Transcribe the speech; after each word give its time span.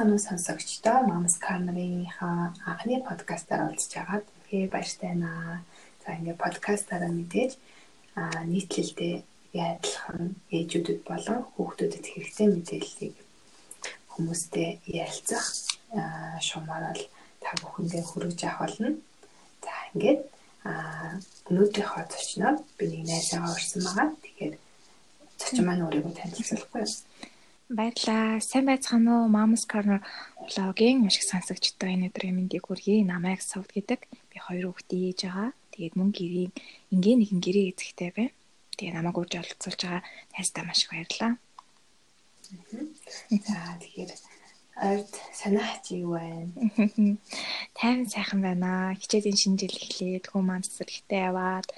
байцгаана 0.00 0.16
уу 0.16 0.28
сонсогчдоо 0.28 0.98
Мамс 1.10 1.36
Карнерийнхаа 1.36 2.56
анхны 2.64 3.04
подкастаар 3.04 3.68
уулзж 3.68 3.92
байгаад 4.00 4.24
тэгэхээр 4.48 4.72
баяртай 4.72 5.08
байна. 5.12 5.60
За 6.00 6.16
ингээд 6.16 6.42
подкастаараа 6.44 7.12
мэдээж 7.12 7.52
нийтлэлдээ 8.52 9.14
яадлахын 9.52 10.40
ээжүүдэд 10.56 11.00
болон 11.04 11.40
хүүхдүүдэд 11.52 12.04
хэрэгтэй 12.08 12.48
мэдээллийг 12.48 13.16
хүмүүстэй 14.12 14.68
ярилцах 14.88 15.46
шуумаар 16.48 16.84
бол 16.88 17.04
та 17.44 17.50
бүхэндээ 17.60 18.02
хүргэж 18.08 18.40
авах 18.48 18.60
болно. 18.72 18.96
За 19.60 19.72
ингээд 19.92 20.20
өнөөдрийнхөө 21.50 22.04
зочноор 22.08 22.56
би 22.80 22.84
нэг 22.88 23.04
найзаагаа 23.04 23.52
урьсан 23.52 23.84
байгаа. 23.84 24.08
Тэгэхээр 24.24 24.54
зочин 25.40 25.64
маань 25.68 25.84
өөрийгөө 25.84 26.14
танилцуулахгүй 26.16 26.80
юу? 26.88 26.92
Баярлаа. 27.70 28.42
Сайн 28.42 28.66
байцгаана 28.66 29.10
уу? 29.22 29.30
Mamas 29.30 29.62
Corner 29.62 30.02
блогийн 30.42 31.06
маш 31.06 31.22
их 31.22 31.30
сонсогчтой 31.30 31.94
энэ 31.94 32.10
өдрийн 32.10 32.34
мэндийг 32.34 32.66
хүргэе. 32.66 33.06
Намайг 33.06 33.38
Савд 33.46 33.70
гэдэг. 33.70 34.10
Би 34.10 34.36
хоёр 34.42 34.74
хүүхдийн 34.74 35.06
ээж 35.14 35.20
байгаа. 35.30 35.50
Тэгээд 35.70 35.94
мөн 35.94 36.10
гэрийн 36.10 36.50
ингээ 36.90 37.16
нэгэн 37.22 37.38
гэрээ 37.38 37.66
эзэгтэй 37.70 38.10
байна. 38.10 38.34
Тэгээд 38.74 38.96
намайг 38.98 39.16
үрж 39.22 39.32
олцуулж 39.38 39.80
байгаа 39.86 40.02
тайстаа 40.34 40.64
маш 40.66 40.82
их 40.82 40.90
баярлаа. 40.90 41.32
За 43.30 43.58
тэгэхээр 43.78 44.12
ард 44.74 45.12
санаа 45.30 45.70
чи 45.86 46.02
юу 46.02 46.18
байна? 46.18 46.50
Тайван 47.78 48.10
сайхан 48.10 48.42
байна. 48.42 48.98
Хичээлийн 48.98 49.38
шинэ 49.38 49.62
жил 49.62 49.78
эхлээд 49.78 50.26
хүмүүс 50.26 50.74
зэрэгтэй 50.74 51.22
яваад 51.30 51.70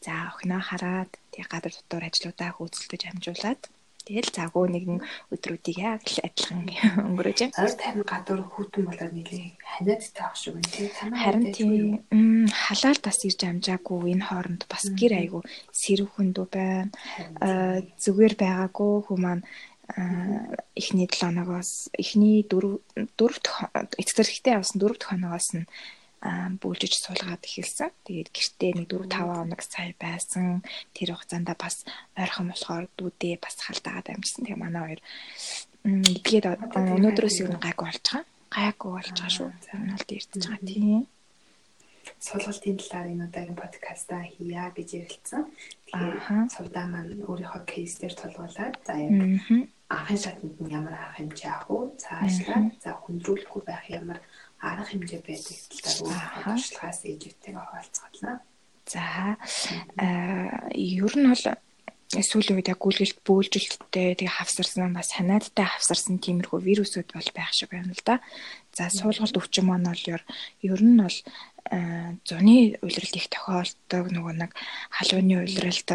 за 0.00 0.32
охиноо 0.32 0.64
хараад 0.64 1.12
тэгээд 1.36 1.52
гадар 1.52 1.72
дотор 1.76 2.02
ажлуудаа 2.08 2.50
хөөцөлдөж 2.56 3.02
амжуулаад 3.12 3.60
Тэгэл 4.04 4.30
загуу 4.36 4.68
нэгэн 4.68 5.00
өдрүүдийг 5.32 5.78
яг 5.80 6.04
л 6.04 6.20
адилхан 6.20 6.68
өнгөрөөж 7.08 7.38
байна. 7.40 7.56
Ойр 7.64 7.74
тань 7.80 8.02
гадуур 8.04 8.40
хүүтэн 8.52 8.84
болоод 8.84 9.12
нэлээ 9.16 9.46
ханиад 9.64 10.02
таах 10.12 10.36
шиг 10.36 10.60
байна 10.60 10.70
тийм. 10.70 11.12
Харин 11.16 11.44
тийм 11.56 11.72
халаал 12.52 13.00
бас 13.00 13.18
ирж 13.24 13.40
амжаагүй 13.48 14.12
энэ 14.12 14.26
хооронд 14.28 14.62
бас 14.68 14.84
гэр 14.92 15.12
айгу 15.16 15.40
сэрүүхэндүү 15.72 16.46
байна. 16.52 16.92
Зүгээр 17.96 18.34
байгаагүй 18.36 18.92
хүмүүс 19.08 19.40
эхний 20.74 21.06
7 21.06 21.20
хоногоос 21.20 21.92
эхний 21.92 22.42
4 22.48 22.80
4 23.20 23.96
эцэг 24.00 24.16
зэрэгтэй 24.16 24.56
явсан 24.56 24.80
4 24.80 24.96
хоногоос 24.96 25.48
нь 25.56 25.68
бүүлжиж 26.24 26.94
суулгаад 27.04 27.44
эхэлсэн. 27.44 27.92
Тэгээд 28.08 28.28
гэртээ 28.32 28.72
нэг 28.80 28.88
4 28.88 29.12
5 29.12 29.44
хоног 29.44 29.60
сая 29.60 29.92
байсан. 30.00 30.64
Тэр 30.96 31.12
хугацаанд 31.12 31.52
бас 31.52 31.84
ойрхон 32.16 32.48
болохоор 32.48 32.88
дүүдээ 32.96 33.36
бас 33.44 33.56
халдаагаад 33.60 34.08
амжсан. 34.08 34.48
Тэгээ 34.48 34.62
манай 34.62 34.82
хоёр 34.84 35.00
эдгээд 35.84 36.44
өнөөдрөөс 36.48 37.36
юу 37.44 37.60
гайгүй 37.60 37.84
болж 37.84 38.00
байгаа. 38.08 38.24
Гайгүй 38.48 38.90
болж 38.96 39.08
байгаа 39.12 39.36
шүү. 39.36 39.50
Энэ 39.76 39.92
бол 39.92 40.08
дэрдэж 40.08 40.42
байгаа 40.48 40.64
тийм. 40.64 41.02
Суулгалтын 42.24 42.76
талаар 42.80 43.08
энэ 43.12 43.24
удаагийн 43.28 43.60
подкастаа 43.60 44.22
хийя 44.24 44.72
гэж 44.72 44.88
ярилцсан. 44.96 45.44
Тэгэхээр 45.92 46.48
сувдаа 46.56 46.86
маань 46.88 47.20
өөрийнхөө 47.28 47.62
кейс 47.68 48.00
дээр 48.00 48.14
тулгуулад 48.16 48.74
за 48.84 48.92
яг 48.96 49.12
анхын 49.94 50.18
шатнд 50.18 50.56
нь 50.60 50.74
ямар 50.74 50.94
арга 50.94 51.16
хэмжээ 51.18 51.50
авах 51.54 51.70
уу? 51.70 51.84
Цаашлаад 52.02 52.66
за 52.82 52.90
хүндрүүлэхгүй 52.98 53.62
байх 53.66 53.84
ямар 53.90 54.18
арга 54.58 54.90
хэмжээ 54.90 55.20
байдаг 55.22 55.56
талаар 55.70 56.00
өөрийнхөө 56.02 56.42
туршлагаас 56.44 57.00
ээжүүдтэйгээ 57.06 57.62
хуваалцгаална. 57.62 58.32
За 58.92 59.04
ер 60.74 61.14
нь 61.16 61.28
бол 61.30 61.44
сүүлийн 62.22 62.58
үед 62.60 62.70
яг 62.70 62.78
гүйлгэлт 62.78 63.18
бөөлжилттэй 63.26 64.14
тэгээ 64.14 64.36
хавсарсан 64.38 64.94
бас 64.94 65.10
ханиадтай 65.16 65.66
хавсарсан 65.66 66.22
тиймэрхүү 66.22 66.60
вирусууд 66.62 67.10
бол 67.10 67.30
байх 67.34 67.50
шиг 67.56 67.74
байна 67.74 67.90
л 67.90 68.04
да. 68.06 68.20
За 68.76 68.86
суулгалт 68.92 69.34
өвчин 69.34 69.66
маань 69.66 69.88
бол 69.88 70.04
ер 70.62 70.80
нь 70.84 71.00
бол 71.00 71.18
зуны 72.28 72.76
улиралд 72.84 73.14
их 73.18 73.26
тохиолдог 73.32 74.04
нөгөө 74.14 74.34
нэг 74.36 74.50
халууны 74.94 75.42
улиралд 75.42 75.88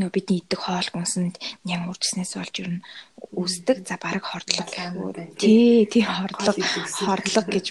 нөө 0.00 0.10
бидний 0.12 0.40
иддэг 0.40 0.60
хоол 0.64 0.88
хүнсэнд 0.88 1.36
нян 1.68 1.88
урчснээс 1.90 2.36
болж 2.38 2.54
ер 2.60 2.68
нь 2.78 2.84
үүсдэг. 3.32 3.86
За 3.88 3.96
бараг 3.96 4.24
хордлого 4.24 4.68
гэхүү. 4.68 5.36
Тий, 5.38 5.86
тий 5.86 6.04
хордлого 6.04 6.56
хордлого 7.06 7.48
гэж 7.48 7.66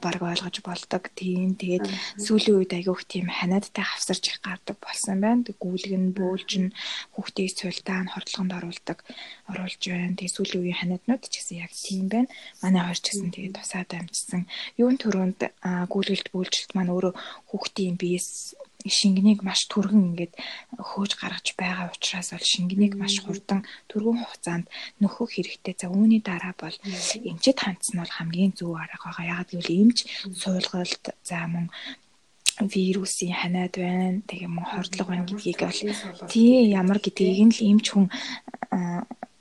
бараг 0.00 0.22
ойлгож 0.22 0.56
болдог. 0.64 1.10
Тийм 1.16 1.56
тэгээд 1.58 1.84
сүүлийн 2.20 2.58
үед 2.60 2.72
айгүйх 2.72 3.02
тийм 3.04 3.26
ханиадтай 3.28 3.84
хавсарч 3.84 4.24
их 4.30 4.38
гардаг 4.40 4.76
болсон 4.80 5.20
байна. 5.20 5.44
Тэг 5.44 5.56
гүйлгэн 5.60 6.16
бөөлжин 6.16 6.72
хүүхдийн 7.16 7.56
цултаан 7.56 8.08
хордлогонд 8.12 8.52
оруулдаг 8.56 8.98
оруулж 9.50 9.82
байна. 9.84 10.16
Тэгээ 10.16 10.34
сүүлийн 10.36 10.62
үеийн 10.64 10.80
ханиаднууд 10.80 11.22
ч 11.28 11.34
гэсэн 11.40 11.60
яг 11.60 11.72
тийм 11.74 12.06
байна. 12.08 12.28
Манай 12.62 12.82
хоёр 12.88 13.00
ч 13.00 13.06
гэсэн 13.10 13.30
тэгээд 13.34 13.56
тусаад 13.58 13.90
амжсан. 13.92 14.42
Юун 14.80 14.96
төрөнд 14.96 15.40
гүйлгэлт 15.92 16.32
бөөлжилт 16.32 16.72
маань 16.72 16.92
өөрөө 16.94 17.12
хүүхдийн 17.50 17.96
биес 18.00 18.56
шингэнийг 18.84 19.40
маш 19.40 19.64
түргэн 19.72 20.12
ингээд 20.12 20.34
хөөж 20.76 21.12
гаргаж 21.16 21.46
байгаа 21.56 21.88
учраас 21.88 22.28
бол 22.36 22.44
шингэнийг 22.44 22.94
маш 23.00 23.24
хурдан 23.24 23.64
түргэн 23.88 24.20
хугацаанд 24.20 24.66
нөхөх 25.00 25.32
хэрэгтэй. 25.32 25.74
За 25.80 25.88
үүний 25.88 26.20
дараа 26.20 26.52
бол 26.56 26.76
эмчэд 27.30 27.58
хандсан 27.60 28.04
бол 28.04 28.12
хамгийн 28.12 28.52
зөв 28.52 28.76
арга 28.76 29.00
байгаа. 29.00 29.40
Яг 29.40 29.48
гэвэл 29.48 29.72
эмч 29.72 29.98
суулгалт 30.36 31.04
за 31.24 31.48
мөн 31.48 31.72
вирусын 32.60 33.32
ханиад 33.32 33.74
байна. 33.74 34.20
Тэгээ 34.28 34.50
мөн 34.52 34.66
хордлого 34.68 35.08
байна 35.10 35.26
гэдгийг 35.26 35.60
бол 35.64 35.80
тий 36.28 36.68
ямар 36.68 36.98
гэдгийг 37.00 37.40
нь 37.48 37.54
л 37.56 37.60
эмч 37.72 37.86
хүн 37.90 38.06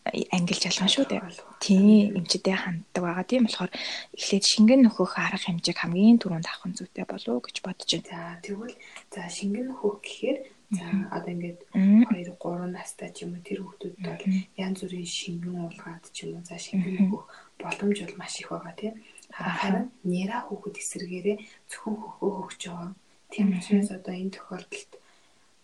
ангилж 0.04 0.64
ялгана 0.68 0.92
шүү 0.92 1.06
дээ. 1.08 1.22
Тийм 1.64 2.20
эмчтэй 2.20 2.56
ханддаг 2.60 3.04
байгаа. 3.04 3.24
Тийм 3.24 3.48
болохоор 3.48 3.72
эхлээд 4.12 4.44
шингэн 4.44 4.82
нөхөх 4.84 5.16
арга 5.16 5.40
хэмжээг 5.40 5.80
хамгийн 5.80 6.20
түрүүнд 6.20 6.48
авах 6.52 6.68
нь 6.68 6.76
зүйтэй 6.76 7.08
болов 7.08 7.32
уу 7.40 7.46
гэж 7.48 7.58
бодож 7.64 7.90
байна. 8.04 8.44
Тэгвэл 8.44 8.76
за 9.08 9.22
шингэн 9.32 9.72
нөхөх 9.72 10.04
гэхээр 10.04 10.38
за 10.76 10.86
одоо 11.16 11.32
ингээд 11.32 11.60
2 11.72 12.36
3 12.36 12.76
настай 12.76 13.10
ч 13.16 13.24
юм 13.24 13.40
уу 13.40 13.48
тэр 13.48 13.60
хүүхдүүд 13.64 13.96
бол 14.04 14.24
янз 14.60 14.80
бүрийн 14.84 15.08
шингэн 15.08 15.56
уулгаад 15.64 16.06
ч 16.12 16.18
юм 16.28 16.36
уу 16.36 16.44
за 16.44 16.60
шингэн 16.60 16.96
нөхөх 17.00 17.24
боломж 17.64 17.98
бол 18.04 18.20
маш 18.20 18.36
их 18.44 18.52
байгаа 18.52 18.76
тийм. 18.76 18.96
Харин 19.32 19.88
нера 20.04 20.44
хүүхэд 20.44 20.82
эсрэгээрээ 20.84 21.38
зөвхөн 21.72 21.96
хөхөө 21.96 22.32
хөгж 22.44 22.62
байгаа. 22.68 22.92
Тийм 23.32 23.48
учраас 23.56 23.90
одоо 23.96 24.14
энэ 24.14 24.36
тохиолдолд 24.36 24.92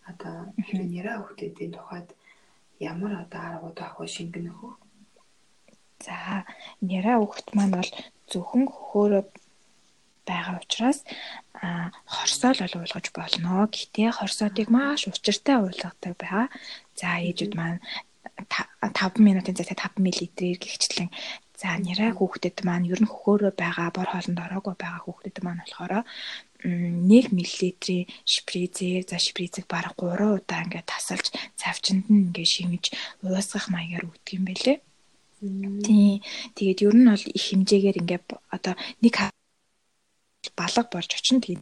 одоо 0.07 0.35
нера 0.73 1.19
хүүхдүүдийн 1.19 1.75
тухайд 1.75 2.09
ямар 2.79 3.11
одоо 3.23 3.41
аргууд 3.43 3.77
авах 3.79 3.99
вэ 3.99 4.07
шингэнэх 4.07 4.57
үү? 4.63 4.73
За 6.05 6.15
няраа 6.79 7.19
хүүхэд 7.19 7.47
маань 7.55 7.75
бол 7.75 7.91
зөвхөн 8.31 8.65
хөхөөрөө 8.71 9.23
байгаа 10.29 10.61
учраас 10.63 10.99
а 11.59 11.91
хорсоо 12.05 12.51
л 12.55 12.61
уулгаж 12.79 13.07
болно. 13.11 13.67
Гэтэ 13.67 14.15
хорсоодыг 14.15 14.67
маш 14.71 15.01
учиртай 15.09 15.57
уулгадаг 15.59 16.13
байгаа. 16.15 16.47
За 16.99 17.19
ээжүүд 17.19 17.53
маань 17.59 17.79
5 18.47 19.19
минутын 19.27 19.57
зайтай 19.57 19.75
5 19.75 19.99
мл-ээр 19.99 20.57
гихчлэн 20.63 21.09
за 21.59 21.75
няраа 21.75 22.11
хүүхдэд 22.15 22.57
маань 22.67 22.87
ер 22.87 22.99
нь 23.03 23.11
хөхөөрөө 23.11 23.51
байгаа 23.59 23.89
бор 23.91 24.07
хоолнд 24.11 24.39
ороогүй 24.45 24.75
байгаа 24.79 25.01
хүүхдэд 25.03 25.37
маань 25.43 25.61
болохоор 25.61 25.93
1 26.63 27.35
мл-ийн 27.35 28.07
шприцээр 28.33 29.03
за 29.11 29.17
шприцийг 29.19 29.65
бараг 29.67 29.95
3 29.99 30.39
удаа 30.39 30.63
ингээд 30.63 30.87
тасалж 30.87 31.27
цавчинд 31.59 32.07
нь 32.07 32.31
ингээд 32.31 32.53
шимэж 32.53 32.83
уусгах 33.23 33.67
маягаар 33.71 34.07
өгдөг 34.07 34.35
юм 34.39 34.45
байлээ. 34.47 34.77
Тийм. 35.39 36.19
Тэгээд 36.55 36.83
ер 36.87 36.95
нь 36.95 37.07
бол 37.11 37.25
их 37.37 37.45
хэмжээгээр 37.47 38.01
ингээд 38.03 38.25
одоо 38.55 38.73
нэг 39.03 39.15
балга 40.55 40.83
болж 40.91 41.11
очин 41.15 41.39
тийм. 41.39 41.59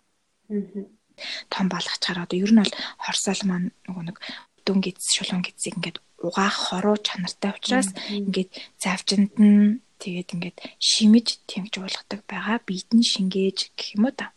Том 1.49 1.65
балгачаар 1.73 2.25
одоо 2.25 2.37
ер 2.37 2.51
нь 2.53 2.61
бол 2.61 2.73
хорсол 3.01 3.41
маань 3.45 3.69
нөгөө 3.85 4.03
нэг 4.09 4.17
дүн 4.65 4.81
гиз 4.81 5.13
шулуун 5.13 5.45
гизийг 5.45 5.77
ингээд 5.77 5.97
угаах 6.25 6.57
хоруу 6.73 6.97
чанартай 6.97 7.53
учраас 7.53 7.89
ингээд 8.09 8.49
завжинд 8.81 9.33
нь 9.37 9.77
тэгээд 10.03 10.33
ингээд 10.35 10.57
шимэж 10.77 11.27
тэмж 11.49 11.73
уулгадаг 11.77 12.21
байгаа 12.29 12.57
нь 12.95 13.09
шингээж 13.11 13.57
гэх 13.77 13.95
юм 13.97 14.05
уу 14.07 14.15
та. 14.15 14.31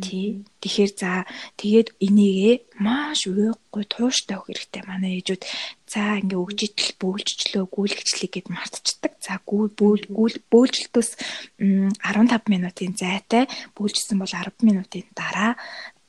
Тий. 0.00 0.46
Тэгэхээр 0.62 0.92
за 0.94 1.26
тэгээд 1.58 1.88
энийгээ 1.98 2.56
маш 2.78 3.26
уйггүй 3.26 3.84
тууштай 3.90 4.38
өгөх 4.38 4.54
хэрэгтэй 4.54 4.82
манай 4.86 5.18
ээжүүд. 5.18 5.42
За 5.90 6.22
ингээ 6.22 6.38
өгжитл 6.38 6.94
бөөлжчлөө 7.02 7.64
гүйлгчлээ 7.66 8.30
гэд 8.30 8.46
мартчихдаг. 8.46 9.12
За 9.18 9.42
гүүл 9.42 9.74
бөөл 9.74 10.38
бөөлжилтөөс 10.48 11.10
15 11.58 12.46
минутын 12.46 12.94
зайтай 12.94 13.50
бөөлжсөн 13.74 14.22
бол 14.22 14.30
10 14.30 14.62
минутын 14.62 15.06
дараа 15.18 15.58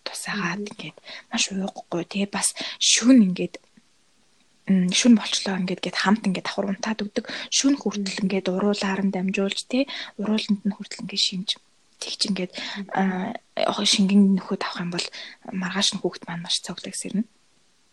тусаагаад 0.06 0.70
ингээд 0.70 0.98
маш 1.34 1.44
уйггүй. 1.50 2.04
Тэгээ 2.06 2.30
бас 2.30 2.54
шүн 2.78 3.34
ингээд 3.34 3.58
шүн 4.68 5.14
болчлоо 5.20 5.60
ингээд 5.60 5.84
гээд 5.84 5.98
хамт 6.04 6.24
ингээд 6.28 6.48
давхар 6.48 6.72
унтаад 6.72 7.04
өгдөг. 7.04 7.26
Шүн 7.52 7.76
хүртэл 7.76 8.24
ингээд 8.24 8.48
уруулаар 8.48 9.02
нь 9.04 9.12
дамжуулж 9.12 9.60
тий 9.68 9.84
урууланд 10.16 10.64
нь 10.64 10.76
хүртэл 10.76 11.04
ингээд 11.04 11.26
шимж 11.28 11.50
тэгч 12.00 12.22
ингээд 12.32 12.54
шингэн 13.84 14.40
нөхөд 14.40 14.64
авах 14.64 14.84
юм 14.84 14.92
бол 14.96 15.08
маргааш 15.52 15.96
нь 15.96 16.02
хүүхэд 16.02 16.24
маань 16.28 16.44
маш 16.44 16.64
цоглог 16.64 16.96
сэрнэ. 16.96 17.28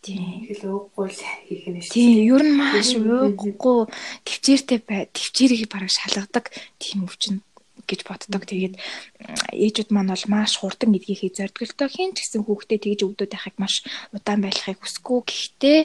Тийм. 0.00 0.48
Хэл 0.48 0.64
уухгүй 0.72 1.08
л 1.12 1.22
хийх 1.44 1.66
нь 1.68 1.82
шүү. 1.84 1.92
Тийм, 1.92 2.10
ер 2.32 2.42
нь 2.46 2.56
маш 2.56 2.88
уухгүй 2.96 3.78
төвчээртэй 4.24 4.78
бай, 4.80 5.00
төвчээрийг 5.12 5.68
бараг 5.68 5.92
шалгадаг 5.92 6.48
тийм 6.80 7.04
өвчин 7.04 7.44
гэж 7.90 8.00
боддог. 8.06 8.46
Тэгээд 8.46 8.74
ээжүүд 9.50 9.90
маань 9.90 10.14
бол 10.14 10.26
маш 10.30 10.62
хурдан 10.62 10.94
эдгийхийг 10.94 11.34
зорддог 11.34 11.90
хин 11.90 12.14
ч 12.14 12.22
гэсэн 12.22 12.46
хүүхдээ 12.46 12.78
тэгж 12.78 13.00
өвдөд 13.02 13.34
байхыг 13.34 13.56
маш 13.58 13.82
удаан 14.14 14.40
байлгахыг 14.46 14.78
хүсэхгүй. 14.78 15.20
Гэхдээ 15.26 15.78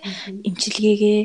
эмчилгээгээ 0.45 1.19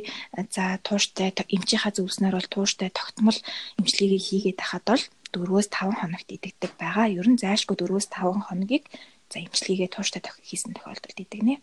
за 0.48 0.80
тууштай 0.80 1.36
эмчийнхаа 1.36 1.92
зөвлснөр 1.92 2.34
бол 2.40 2.48
тууштай 2.48 2.88
тогтмол 2.88 3.38
эмчилгээгээ 3.76 4.22
хийгээд 4.24 4.58
байхад 4.58 4.84
бол 4.88 5.04
4-өөс 5.30 5.68
5 5.70 6.00
хоногт 6.00 6.28
идэгдэг 6.32 6.72
байгаа. 6.80 7.06
Ер 7.12 7.28
нь 7.28 7.38
зайлшгүй 7.38 7.76
4-өөс 7.78 8.08
5 8.10 8.48
хоногийг 8.50 8.84
за 9.30 9.36
эмчилгээгээ 9.44 9.90
тууштай 9.94 10.20
хийсэн 10.42 10.74
тохиолдолд 10.74 11.18
идэгнэ. 11.22 11.62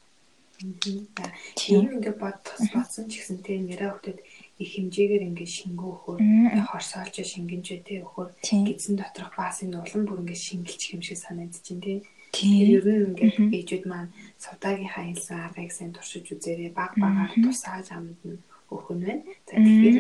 Тийм 1.60 2.02
ингээд 2.02 2.18
бодсон 2.18 3.06
ч 3.12 3.22
гэсэн 3.22 3.46
тийм 3.46 3.70
нэрэ 3.70 3.94
хөлтөд 3.94 4.20
их 4.58 4.70
хэмжээгээр 4.74 5.28
ингээд 5.30 5.56
шингөө 5.58 5.90
өгөхөөр 5.94 6.20
хорсоолж 6.66 7.16
шингэнж 7.22 7.68
тий. 7.86 8.02
өгөхөөр 8.02 8.30
гидсэн 8.42 8.96
доторх 8.98 9.34
баас 9.38 9.62
энэ 9.62 9.78
улам 9.78 10.04
бүр 10.10 10.22
ингээд 10.26 10.46
шингэлчих 10.48 10.94
юм 10.98 11.02
шиг 11.06 11.18
санагдаж 11.22 11.62
байна 11.62 11.86
тий. 11.86 11.98
Тэгэхээр 12.34 12.70
ер 12.78 12.86
нь 12.86 13.06
ингээд 13.14 13.36
ээжүүд 13.54 13.86
маань 13.86 14.12
сувдаагийнхаа 14.42 15.06
хэлсэн 15.06 15.38
аргыг 15.46 15.72
сайн 15.72 15.92
туршиж 15.94 16.26
үзээрэй 16.34 16.72
баг 16.74 16.92
багаар 16.98 17.32
тусааж 17.38 17.88
амд 17.94 18.22
нь 18.26 18.42
өгөх 18.74 18.90
нь 18.98 19.06
байна. 19.06 19.24
За 19.46 19.56
тэгэхээр 19.62 19.98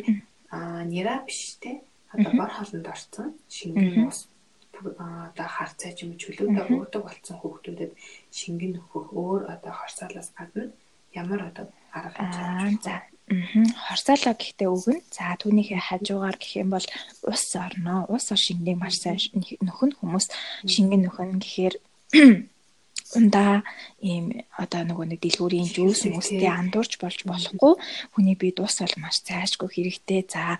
аа 0.49 0.81
нэрэ 0.89 1.15
биш 1.29 1.61
тий. 1.61 1.77
Одоо 2.09 2.31
бор 2.33 2.51
хоолнд 2.51 2.87
орсон 2.89 3.29
шингэн 3.45 4.09
ус 4.09 4.25
одоо 4.77 5.47
хар 5.47 5.71
цай 5.77 5.93
ч 5.93 6.05
юм 6.05 6.13
уу 6.13 6.21
чөлөөтэй 6.21 6.65
уудаг 6.73 7.01
болсон 7.05 7.35
хүүхдүүдэд 7.41 7.91
шингэн 8.33 8.71
нөхөх 8.77 9.07
өөр 9.13 9.41
одоо 9.53 9.73
хорсоолоос 9.73 10.29
гадна 10.37 10.69
ямар 11.13 11.41
одоо 11.49 11.65
арга 11.97 12.13
хэмжээ 12.13 12.77
за 12.85 12.93
хорсоолоо 13.27 14.35
гэхдээ 14.39 14.69
өгнө. 14.71 15.03
За 15.11 15.35
түүнийхээ 15.35 15.81
хажуугаар 15.83 16.37
гэх 16.39 16.63
юм 16.63 16.71
бол 16.71 16.87
ус 17.27 17.43
орно. 17.59 18.07
Ус 18.07 18.31
шингэнийг 18.31 18.79
маш 18.79 19.03
сайн 19.03 19.19
нөхөн 19.59 19.91
хүмүүс 19.99 20.27
шингэн 20.63 21.03
нөхөн 21.03 21.43
гэхээр 21.43 21.75
ундаа 23.15 23.63
ийм 24.03 24.43
одоо 24.55 24.83
нөгөө 24.83 25.05
нэг 25.11 25.19
дэлгүүрийн 25.23 25.67
жүүс 25.71 26.07
хүмүүстэй 26.07 26.47
андуурч 26.47 26.99
болж 26.99 27.23
болохгүй. 27.23 27.73
Хүний 28.15 28.35
бид 28.35 28.59
ус 28.59 28.79
бол 28.83 28.95
маш 28.99 29.23
цаашгүй 29.27 29.69
хэрэгтэй. 29.71 30.27
За 30.27 30.59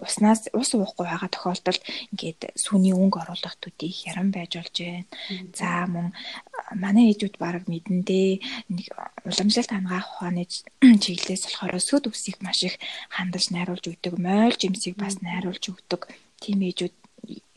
уснаас 0.00 0.48
ус 0.56 0.72
уухгүй 0.72 1.04
байгаа 1.04 1.28
тохиолдолд 1.28 1.82
ингээд 2.12 2.56
сүний 2.56 2.96
өнгө 2.96 3.20
оруулах 3.20 3.56
төдий 3.60 3.92
хяран 3.92 4.32
байж 4.32 4.56
болж 4.56 4.76
байна. 4.80 5.04
За 5.52 5.84
мөн 5.84 6.16
манай 6.72 7.12
ээжүүд 7.12 7.36
баг 7.36 7.68
мэдэндээ 7.68 8.30
нэг 8.72 8.88
уламжлалт 9.28 9.72
хангаах 9.72 10.08
ухааны 10.08 10.48
чиглэлээс 11.04 11.44
болохоор 11.44 11.76
сүд 11.84 12.08
үсийг 12.08 12.40
маш 12.40 12.64
их 12.64 12.80
хандаж 13.12 13.52
найруулж 13.52 13.84
өгдөг, 13.92 14.16
мойл 14.16 14.56
жимсийг 14.56 14.96
бас 14.96 15.20
найруулж 15.20 15.64
өгдөг. 15.68 16.08
Тийм 16.40 16.64
ээжүүд 16.64 16.96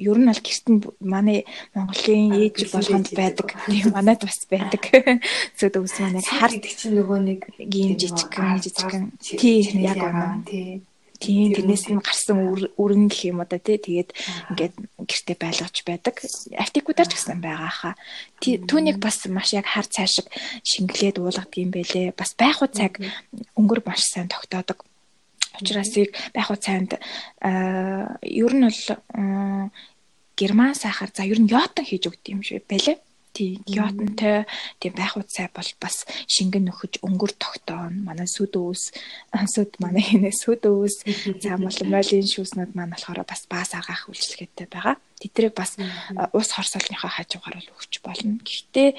ер 0.04 0.18
нь 0.20 0.28
бол 0.28 0.42
гэртэн 0.44 0.76
манай 1.00 1.48
Монголын 1.72 2.36
ээж 2.44 2.76
болгонд 2.76 3.08
байдаг. 3.16 3.56
Тийм 3.72 3.96
манайд 3.96 4.20
бас 4.20 4.44
байдаг. 4.52 4.84
Сүд 5.60 5.80
үс 5.80 5.96
маань 5.96 6.20
яг 6.20 6.28
хард 6.28 6.66
чинь 6.68 7.00
нөгөө 7.00 7.20
нэг 7.24 7.40
ийм 7.56 7.96
жижигхэн 7.96 8.60
жижигхэн 8.60 9.06
тийм 9.22 9.80
яг 9.80 10.02
үнэ. 10.04 10.44
Тийм 10.44 10.91
Тийм 11.22 11.54
тэрнээс 11.54 11.86
нь 11.94 12.02
гарсан 12.02 12.42
өрн 12.82 13.06
гэх 13.06 13.30
юм 13.30 13.46
одоо 13.46 13.62
тий 13.62 13.78
тэгээд 13.78 14.10
ингээд 14.50 14.74
гэрте 15.06 15.34
байлгаж 15.38 15.76
байдаг. 15.86 16.16
Артикуудаар 16.58 17.06
ч 17.06 17.14
гэсэн 17.14 17.38
байгаа 17.38 17.70
хаа. 17.72 17.94
Түүнийг 18.42 18.98
бас 18.98 19.30
маш 19.30 19.54
яг 19.54 19.70
хар 19.70 19.86
цаашиг 19.86 20.26
шингэлээд 20.66 21.22
уулгадаг 21.22 21.54
юм 21.62 21.70
бэлээ. 21.70 22.18
Бас 22.18 22.34
байх 22.34 22.66
уу 22.66 22.74
цаг 22.74 22.98
өнгөр 23.54 23.86
маш 23.86 24.02
сайн 24.10 24.34
тогтоодог. 24.34 24.82
Учираас 25.62 25.94
байх 26.34 26.50
уу 26.50 26.58
цайнд 26.58 26.98
аа 27.46 28.18
ер 28.26 28.54
нь 28.58 28.66
бол 28.66 29.70
герман 30.34 30.74
сахар 30.74 31.14
за 31.14 31.22
ер 31.30 31.38
нь 31.38 31.52
йотон 31.54 31.86
хийж 31.86 32.10
өгд 32.10 32.26
юм 32.34 32.42
шиг 32.42 32.66
байлээ. 32.66 32.98
Тийм 33.32 33.64
йотонтой 33.64 34.44
тийм 34.80 34.94
байх 35.00 35.16
үсай 35.16 35.48
бол 35.56 35.70
бас 35.80 36.04
шингэн 36.28 36.68
нөхөж 36.68 37.00
өнгөр 37.00 37.32
тогтооно. 37.40 38.04
Манай 38.04 38.28
сүд 38.28 38.60
өөс 38.60 38.92
сүд 39.56 39.80
манай 39.80 40.04
хинэ 40.04 40.36
сүд 40.36 40.68
өөс 40.68 41.08
заамал 41.44 41.80
молийн 41.88 42.28
шүүснүүд 42.28 42.76
маань 42.76 42.92
болохоор 42.92 43.24
бас 43.24 43.48
баас 43.48 43.72
аргах 43.72 44.12
үйлчлэгээтэй 44.12 44.68
байгаа. 44.68 45.00
Тэдрийг 45.24 45.56
бас 45.56 45.80
ус 46.36 46.50
хорсоолныхаа 46.52 47.12
хажуугаар 47.16 47.64
л 47.64 47.72
өгч 47.72 48.04
болно. 48.04 48.36
Гэхдээ 48.44 48.90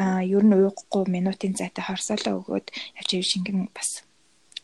ер 0.00 0.44
нь 0.48 0.56
уухгүй 0.56 1.04
минутын 1.12 1.52
зайтай 1.52 1.84
хорсоолоо 1.84 2.40
өгөөд 2.40 2.66
явж 3.04 3.10
ив 3.20 3.26
шингэн 3.26 3.68
бас 3.76 4.00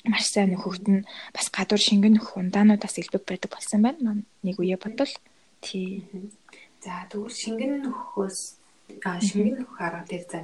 маш 0.09 0.33
сайн 0.33 0.57
нөхөхт 0.57 0.87
нь 0.89 1.05
бас 1.37 1.53
гадуур 1.53 1.83
шингэн 1.83 2.17
нөхөх 2.17 2.41
ундаануудаас 2.41 2.97
илбэг 2.97 3.25
байдаг 3.29 3.51
болсон 3.53 3.85
байна. 3.85 4.25
Нэг 4.41 4.57
үе 4.57 4.81
бодвол 4.81 5.13
тий. 5.61 6.07
За 6.81 7.05
тэгвэл 7.11 7.35
шингэн 7.35 7.83
нөхөхөөс 7.85 8.58
шингэн 9.27 9.57
нөхөх 9.59 9.81
арга 9.87 10.05
дээр 10.09 10.25
за 10.31 10.39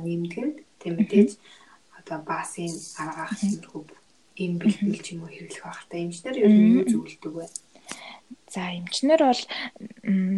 тийм 0.81 0.95
мэдээж 0.99 1.31
одоо 1.99 2.19
баасын 2.29 2.73
аргаах 3.03 3.33
юмрхүү 3.43 3.83
ийм 4.43 4.59
бэлтгэл 4.59 5.13
юм 5.15 5.21
уу 5.25 5.31
хэрэглэх 5.31 5.65
байх 5.65 5.83
та. 5.89 5.97
Эмчнэр 6.03 6.37
ер 6.43 6.51
нь 6.51 6.75
юу 6.79 6.85
зөвлөдөг 6.91 7.33
вэ? 7.39 7.47
За 8.51 8.71
эмчнэр 8.75 9.23
бол 9.23 9.43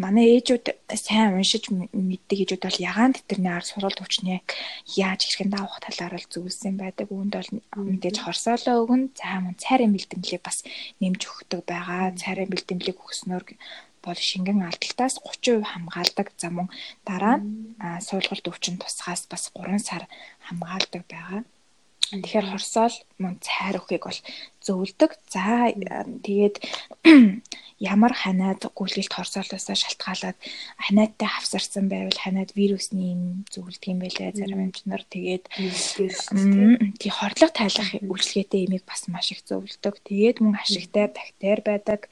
манай 0.05 0.27
ээжүүд 0.37 0.67
сайн 0.93 1.37
уншиж 1.37 1.73
мэддэг 1.73 2.39
ээжүүд 2.45 2.63
бол 2.65 2.85
ягаан 2.91 3.13
тэтерний 3.17 3.53
ар 3.53 3.65
суралт 3.65 4.01
өвчнээ 4.01 4.41
яаж 5.01 5.21
хэрхэн 5.25 5.53
давах 5.53 5.81
талаар 5.81 6.21
л 6.21 6.29
зөвлөсөн 6.33 6.77
байдаг. 6.77 7.09
Үүнд 7.09 7.33
бол 7.37 7.51
мэдээж 7.77 8.17
хорсоолоо 8.21 8.77
өгнө. 8.85 9.17
За 9.17 9.41
мөн 9.41 9.57
цайрын 9.57 9.93
бэлтгэлийг 9.97 10.43
бас 10.45 10.65
нэмж 11.01 11.21
өгдөг 11.25 11.61
байгаа. 11.65 12.13
Цайрын 12.21 12.53
бэлтгэлийг 12.53 13.01
өгснөөр 13.01 13.45
бол 14.07 14.19
шингэн 14.31 14.63
алдалтаас 14.69 15.19
30% 15.19 15.67
хамгаалдаг 15.73 16.27
за 16.41 16.49
мөн 16.55 16.69
дараа 17.09 17.37
суулгалт 18.07 18.47
өвчин 18.51 18.77
тусгаас 18.79 19.23
бас 19.33 19.51
3 19.51 19.79
сар 19.89 20.03
хамгаалдаг 20.47 21.03
байгаа. 21.11 21.43
Тэгэхээр 22.07 22.47
хорсоол 22.55 22.95
мөн 23.19 23.43
цайр 23.43 23.83
өхийг 23.83 24.07
бол 24.07 24.21
зөвлөдөг. 24.63 25.11
За 25.27 25.75
тэгээд 26.23 26.63
ямар 27.93 28.15
ханаад 28.15 28.63
гүйлгэлт 28.79 29.11
хорсоолоосоо 29.11 29.75
шалтгаалаад 29.75 30.39
ханиадтай 30.87 31.27
хавсарсан 31.27 31.91
байвал 31.91 32.15
ханиад 32.15 32.55
вирусны 32.55 33.03
юм 33.11 33.23
зөвлөдөг 33.51 33.91
юм 33.91 33.99
байлаа 34.07 34.31
зарим 34.39 34.71
эмчнэр 34.71 35.03
тэгээд 35.03 35.45
тий 37.03 37.11
хорлог 37.11 37.51
тайлах 37.51 37.91
үйлчлэгээтэй 37.99 38.71
имийг 38.71 38.87
бас 38.87 39.11
маш 39.11 39.35
их 39.35 39.43
зөвлөдөг. 39.43 39.99
Тэгээд 40.07 40.39
мөн 40.47 40.63
ашигтай 40.63 41.11
бактери 41.11 41.63
байдаг 41.67 42.07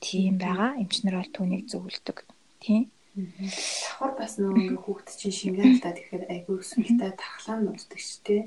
тийм 0.00 0.40
байгаа. 0.40 0.80
Эмчнэр 0.82 1.16
бол 1.20 1.30
түүнийг 1.30 1.64
зөвлөдөг. 1.68 2.24
Тийм. 2.64 2.90
Давхар 3.10 4.14
бас 4.14 4.38
нөгөө 4.38 4.86
хүүхд 4.86 5.08
чинь 5.18 5.34
шингэн 5.34 5.82
алдаад 5.82 5.98
ирэхээр 5.98 6.24
айгүй 6.30 6.56
өсвөлтэй 6.62 7.10
тархлаа 7.18 7.58
нь 7.58 7.68
уддаг 7.68 7.98
ч 7.98 8.22
тийм. 8.22 8.46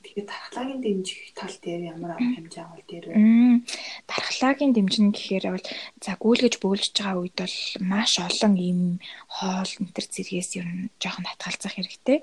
Тэгэхээр 0.00 0.30
тархлагын 0.30 0.80
дэмжих 0.80 1.34
тал 1.34 1.56
дээр 1.58 1.82
ямар 1.92 2.14
арга 2.14 2.30
хэмжээ 2.38 2.62
авал 2.62 2.86
дээр 2.86 3.04
вэ? 3.10 3.14
Тархлагын 4.06 4.70
дэмжин 4.70 5.10
гэхээр 5.10 5.44
бол 5.50 5.66
за 5.98 6.12
гүйлгэж 6.14 6.54
бөөлж 6.62 6.94
байгаа 6.94 7.20
үед 7.20 7.36
бол 7.42 7.58
маш 7.82 8.12
олон 8.22 8.54
ийм 8.54 8.80
хоол 9.28 9.72
энтер 9.82 10.06
зэргээс 10.06 10.50
ер 10.62 10.66
нь 10.70 10.94
жоохон 11.02 11.26
хатгалзах 11.26 11.74
хэрэгтэй. 11.74 12.22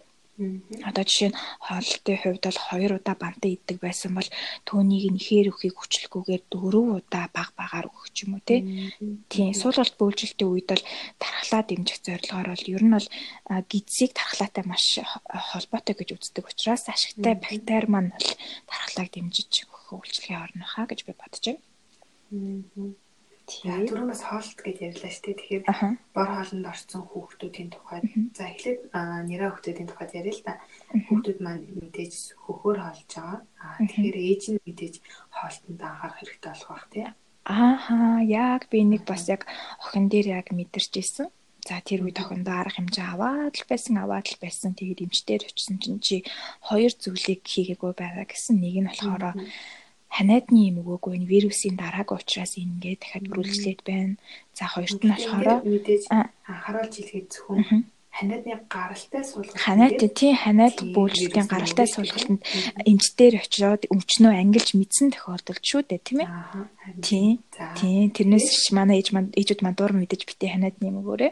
Одоо 0.87 1.03
жишээ 1.05 1.29
нь 1.29 1.39
хооллолтын 1.65 2.17
хувьд 2.17 2.43
бол 2.47 2.59
2 2.71 2.97
удаа 2.97 3.15
бантан 3.19 3.51
иддэг 3.51 3.77
байсан 3.83 4.11
бол 4.15 4.29
түүнийг 4.65 5.05
нэхэр 5.13 5.51
өхийг 5.51 5.75
хүчлэхгүйгээр 5.77 6.43
4 6.49 6.97
удаа 6.97 7.25
баг 7.35 7.49
багаар 7.59 7.85
өгөх 7.91 8.09
юм 8.23 8.39
уу 8.39 8.43
тийм 9.29 9.51
суулгалт 9.61 9.95
бөөлжилтийн 9.99 10.49
үед 10.49 10.67
бол 10.71 10.85
тархлаа 11.21 11.61
дэмжих 11.67 11.99
зорилгоор 12.07 12.47
бол 12.53 12.65
ер 12.73 12.83
нь 12.87 12.95
бол 12.95 13.09
гидсийг 13.69 14.11
тархлаатай 14.17 14.63
маш 14.65 14.85
холбоотой 15.51 15.95
гэж 15.99 16.09
үздэг 16.15 16.45
учраас 16.47 16.83
ашигтай 16.89 17.35
бактери 17.37 17.87
маань 17.91 18.09
бол 18.15 18.29
тархлааг 18.71 19.09
дэмжиж 19.13 19.51
өгөх 19.67 19.85
үйлчлэгээ 19.99 20.39
орно 20.41 20.65
хаа 20.65 20.85
гэж 20.89 20.99
би 21.05 21.13
бодож 21.13 21.43
байна. 21.45 21.61
Тийм. 23.49 24.07
Бас 24.07 24.21
хоолт 24.23 24.59
гэж 24.61 24.77
ярьлаа 24.79 25.11
шүү 25.11 25.23
дээ. 25.25 25.37
Тэгэхээр 25.39 25.63
бор 26.15 26.29
хоолнд 26.31 26.65
орсон 26.65 27.03
хүүхдүүдийн 27.09 27.69
тухайд 27.73 28.05
за 28.37 28.43
эхлээд 28.47 28.79
нэраа 29.27 29.49
хүүхдүүдийн 29.51 29.89
тухайд 29.89 30.11
яриа 30.15 30.35
л 30.35 30.45
да. 30.45 30.53
Хүүхдүүд 31.09 31.39
маань 31.41 31.65
мэдээж 31.81 32.13
хөхөр 32.37 32.77
хоолж 32.79 33.09
байгаа. 33.11 33.39
Аа 33.59 33.77
тэгэхээр 33.81 34.17
ээж 34.17 34.43
нь 34.55 34.63
мэдээж 34.63 34.95
хоолтонд 35.33 35.81
анхаарах 35.81 36.17
хэрэгтэй 36.21 36.51
болох 36.53 36.69
бах 36.69 36.87
тий. 36.93 37.07
Ааха 37.43 38.21
яг 38.21 38.61
би 38.69 38.85
нэг 38.85 39.03
бас 39.09 39.25
яг 39.27 39.49
охин 39.81 40.05
дээр 40.07 40.27
яг 40.39 40.47
мэдэрч 40.53 40.93
ирсэн. 41.01 41.27
За 41.61 41.77
тэр 41.81 42.05
үед 42.05 42.17
охиндоо 42.17 42.57
арга 42.57 42.77
хэмжээ 42.77 43.05
аваад 43.13 43.53
л 43.53 43.69
байсан 43.69 44.01
аваад 44.01 44.25
л 44.29 44.41
байсан. 44.41 44.73
Тэгээд 44.73 45.05
эмчтэр 45.05 45.45
очсон 45.45 45.77
чинь 45.77 46.01
чи 46.01 46.25
хоёр 46.65 46.89
зүйлийг 46.89 47.45
хийгээгүй 47.45 47.93
байгаа 47.93 48.25
гэсэн. 48.25 48.57
Нэг 48.57 48.75
нь 48.81 48.89
болохоор 48.89 49.45
ханиадны 50.15 50.59
юм 50.69 50.75
өгөөгүй 50.83 51.13
энэ 51.17 51.29
вирусын 51.31 51.75
дарааг 51.79 52.09
учраас 52.11 52.53
ингээд 52.59 52.99
дахиад 53.01 53.25
бүрүүлжлээд 53.31 53.81
байна. 53.87 54.15
За 54.57 54.65
хоёрт 54.67 54.99
нь 54.99 55.11
болохоор 55.11 55.47
мэдээж 55.63 56.03
анхааруулж 56.11 56.95
хэлгээд 56.99 57.27
зөвхөн 57.31 57.87
ханиадны 58.11 58.53
гаралтай 58.67 59.23
суулгалт 59.23 59.55
ханиад 59.55 60.03
тийм 60.19 60.35
ханиад 60.35 60.77
бөөлжлийн 60.95 61.47
гаралтай 61.47 61.87
суулгалтанд 61.87 62.43
эмчтэр 62.91 63.33
очиод 63.39 63.87
өвчнөө 63.87 64.33
ангилж 64.35 64.69
мэдсэн 64.75 65.15
тохиолдолд 65.15 65.63
шүү 65.63 65.81
дээ 65.87 66.01
тийм 66.03 66.19
ээ 66.27 66.29
тийм 67.01 67.45
тийм 67.77 68.09
тэрнээс 68.09 68.73
манай 68.73 68.97
ээж 68.97 69.13
маань 69.13 69.29
ээжүүд 69.37 69.61
маань 69.61 69.77
дуур 69.77 69.93
мэдэж 69.93 70.25
битээ 70.25 70.57
ханиадны 70.57 70.89
юм 70.89 71.05
өгөөрэй 71.05 71.31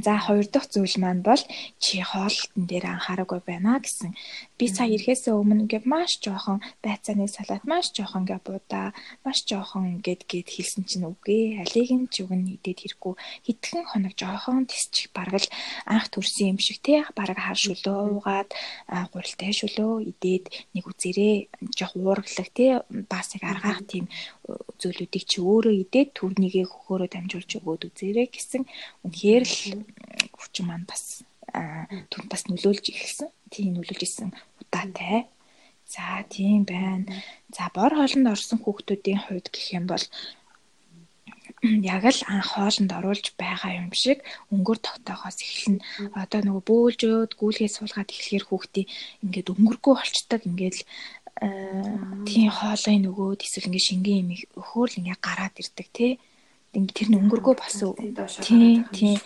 за 0.00 0.16
хоёр 0.16 0.48
дахь 0.48 0.68
зүйл 0.72 0.96
маань 0.96 1.20
бол 1.20 1.42
чи 1.76 2.00
хоолтон 2.00 2.64
дээр 2.64 2.88
анхаараагүй 2.88 3.40
байна 3.44 3.76
гэсэн. 3.84 4.16
Би 4.56 4.66
сая 4.72 4.88
ирэхээс 4.88 5.28
өмнө 5.28 5.68
ингээ 5.68 5.84
маш 5.84 6.16
жоохон 6.24 6.64
байцааны 6.80 7.28
салат 7.28 7.68
маш 7.68 7.92
жоохон 7.92 8.24
ингээ 8.24 8.40
буудаа 8.40 8.96
маш 9.28 9.44
жоохон 9.44 10.00
ингээд 10.00 10.24
гээд 10.24 10.48
хэлсэн 10.48 10.88
чинь 10.88 11.04
үгүй 11.04 11.60
алиг 11.60 11.90
нь 11.92 12.08
ч 12.08 12.24
үгэн 12.24 12.48
идээд 12.56 12.80
хэрэггүй 12.80 13.14
хитгэн 13.44 13.84
хоног 13.92 14.16
жоохон 14.16 14.64
тисчих 14.64 15.12
бараг 15.12 15.44
л 15.44 15.52
анх 15.84 16.08
төрсэн 16.08 16.56
юм 16.56 16.58
шиг 16.64 16.80
те 16.80 17.04
бараг 17.12 17.36
хар 17.36 17.60
шүлөө 17.60 17.98
уугаад 18.08 18.50
гурилтай 19.12 19.52
шүлөө 19.52 19.92
идээд 20.16 20.44
нэг 20.72 20.84
үзэрээ 20.88 21.34
жоох 21.76 21.92
уурглах 21.92 22.50
те 22.56 22.80
басыг 22.88 23.44
аргаах 23.44 23.84
тийм 23.84 24.08
зүйлүүдийг 24.80 25.24
чи 25.30 25.38
өөрөө 25.40 25.74
идээд 25.84 26.10
төрнийгээ 26.18 26.66
хөхөөрөө 26.68 27.08
дамжуулж 27.12 27.50
өгөөд 27.58 27.82
үзэрээ 27.88 28.26
гэсэн 28.32 28.62
үнэхээр 29.04 29.44
л 29.44 29.56
хүчин 30.36 30.66
маань 30.66 30.86
бас 30.90 31.22
түн 32.10 32.24
бас 32.30 32.42
нөлөөлж 32.46 32.86
ирсэн. 32.94 33.28
Тийм 33.50 33.74
нөлөөлж 33.74 34.02
исэн 34.06 34.30
удаатай. 34.62 35.26
За 35.90 36.22
тийм 36.30 36.62
байна. 36.64 37.10
За 37.50 37.66
бор 37.74 37.92
хоолнд 37.94 38.30
орсон 38.30 38.58
хүүхдүүдийн 38.62 39.20
хувьд 39.26 39.50
гэх 39.50 39.66
юм 39.74 39.86
бол 39.90 40.04
яг 41.62 42.04
л 42.08 42.20
анх 42.32 42.48
хоолнд 42.54 42.90
оруулж 42.98 43.26
байгаа 43.36 43.76
юм 43.82 43.90
шиг 43.92 44.24
өнгөр 44.54 44.78
тогтоохоос 44.80 45.38
эхэлнэ. 45.44 45.84
Одоо 46.22 46.40
нөгөө 46.46 46.64
бөөлжөөд 46.70 47.32
гүйлгээ 47.36 47.70
суулгаад 47.74 48.08
эхлэхэр 48.14 48.44
хүүхдийн 48.48 48.90
ингээд 49.24 49.52
өнгөргүй 49.52 49.94
болчдаг 49.98 50.40
ингээд 50.48 50.76
тийм 51.38 52.50
хоолой 52.50 52.96
нөгөөд 53.00 53.40
эсвэл 53.44 53.68
ингээд 53.70 53.88
шингэн 53.88 54.18
юм 54.22 54.30
өхөөр 54.60 54.88
л 54.90 54.98
ингээд 55.00 55.24
гараад 55.24 55.54
ирдэг 55.56 55.88
тий. 55.94 56.12
Ингээд 56.74 56.96
тэр 56.96 57.08
нь 57.10 57.18
өнгөргүй 57.20 57.54
болсон. 57.56 57.94
Тийм 58.44 58.84
тийм. 58.92 59.18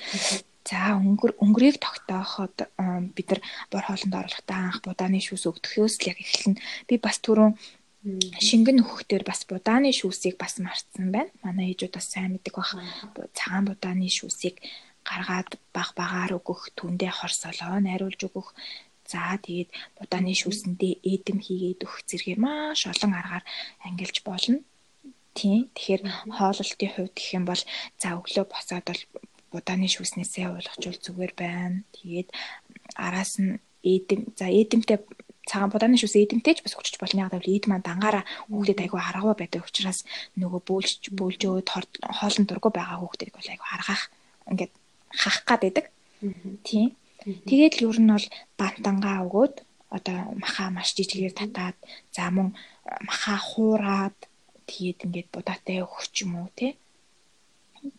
За 0.64 0.96
өнгөр 0.96 1.36
өнгөрийг 1.44 1.76
тогтооход 1.76 2.56
бид 3.12 3.28
нар 3.28 3.40
бор 3.68 3.84
хоолнд 3.84 4.14
оруулахдаа 4.16 4.60
анх 4.72 4.80
будааны 4.80 5.20
шүүс 5.20 5.44
өгдөхөөс 5.50 5.94
л 6.00 6.08
яг 6.08 6.18
эхэлнэ. 6.24 6.60
Би 6.88 6.96
бас 6.96 7.20
түрүүн 7.20 7.52
шингэн 8.40 8.80
нөхөхтөр 8.80 9.28
бас 9.28 9.44
будааны 9.44 9.92
шүүсийг 9.92 10.40
бас 10.40 10.56
марцсан 10.64 11.12
байна. 11.12 11.32
Манай 11.44 11.76
ээжүүд 11.76 11.92
бас 11.96 12.08
сайн 12.08 12.32
мэддэг 12.32 12.56
бах. 12.56 12.72
Цагаан 13.36 13.68
будааны 13.68 14.08
шүүсийг 14.08 14.56
гаргаад 15.04 15.60
баг 15.72 15.92
багаар 15.96 16.32
өгөх, 16.40 16.72
түндээ 16.76 17.12
хорсолоо 17.12 17.76
найруулж 17.80 18.20
өгөх. 18.24 18.56
За 19.04 19.36
тэгээд 19.36 19.70
будааны 20.00 20.32
шүүсэндээ 20.32 20.94
эдэм 21.04 21.38
хийгээд 21.44 21.84
өгөх 21.84 22.08
зэргээр 22.08 22.40
маш 22.40 22.88
олон 22.88 23.12
аргаар 23.12 23.44
ангилж 23.84 24.16
болно. 24.24 24.64
Тийм. 25.36 25.68
Тэгэхээр 25.76 26.02
хооллолтын 26.30 26.90
хувьд 26.94 27.14
гэх 27.14 27.36
юм 27.36 27.44
бол 27.44 27.62
за 28.00 28.08
өглөө 28.16 28.44
босоод 28.48 28.86
бол 28.88 29.02
будааны 29.52 29.86
шүүснээсээ 29.92 30.46
ойлгочвол 30.56 30.98
зүгээр 31.04 31.32
байна. 31.36 31.84
Тэгээд 31.92 32.28
араас 32.96 33.36
нь 33.42 33.60
эдэм 33.84 34.32
за 34.38 34.46
эдэмтэй 34.48 34.98
цагаан 35.44 35.70
будааны 35.70 36.00
шүүс 36.00 36.16
эдэмтэй 36.16 36.54
ч 36.56 36.60
бас 36.64 36.74
хүчиж 36.74 36.96
болно. 36.96 37.28
Яг 37.28 37.34
л 37.36 37.52
эд 37.52 37.68
маань 37.68 37.84
дангаараа 37.84 38.24
хүүхдэд 38.48 38.80
айгүй 38.80 39.00
харгав 39.04 39.36
байдаг 39.36 39.68
учраас 39.68 40.08
нөгөө 40.40 40.60
бөөлж 40.64 41.02
бөөлжөөд 41.12 41.68
хоолн 41.68 42.44
дургу 42.48 42.70
байгаа 42.72 42.98
хүүхдэд 43.04 43.30
бол 43.36 43.48
айгүй 43.52 43.68
харгах 43.68 44.02
ингээд 44.48 44.72
хах 45.12 45.38
гад 45.44 45.60
байдаг. 45.60 45.86
Тийм. 46.64 46.96
Тэгээд 47.24 47.74
л 47.80 47.84
ер 47.92 47.98
нь 48.00 48.12
бол 48.12 48.26
бантангаа 48.60 49.18
өгөөд 49.26 49.54
одоо 49.96 50.18
маха 50.42 50.64
маш 50.70 50.88
жижигээр 50.96 51.34
татаад 51.40 51.76
за 52.14 52.24
мөн 52.34 52.48
маха 53.08 53.36
хуураад 53.48 54.18
тэгээд 54.70 55.04
ингээд 55.06 55.28
будаатай 55.34 55.78
өгч 55.86 56.14
юм 56.24 56.32
уу 56.40 56.50
те 56.58 56.68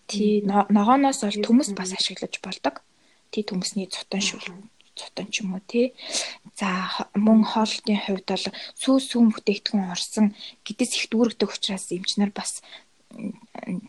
Тий 0.09 0.41
ногооноос 0.45 1.21
бол 1.25 1.37
төмөс 1.45 1.69
бас 1.77 1.93
ашиглаж 1.93 2.39
болдог. 2.41 2.81
Тий 3.31 3.43
төмөсний 3.45 3.85
цутан 3.85 4.21
шүл 4.27 4.45
цутан 4.97 5.27
ч 5.29 5.45
юм 5.45 5.53
уу 5.57 5.61
тий. 5.69 5.93
За 6.57 6.89
мөн 7.13 7.45
хоолтын 7.45 8.01
хувьд 8.01 8.25
бол 8.25 8.45
сүү 8.81 8.95
сүүн 9.09 9.29
бүтээгдэхүүн 9.33 9.93
орсон 9.93 10.33
гэдэс 10.65 10.91
их 10.97 11.05
дүүрэгдэг 11.13 11.49
учраас 11.53 11.85
эмчнэр 11.93 12.31
бас 12.33 12.65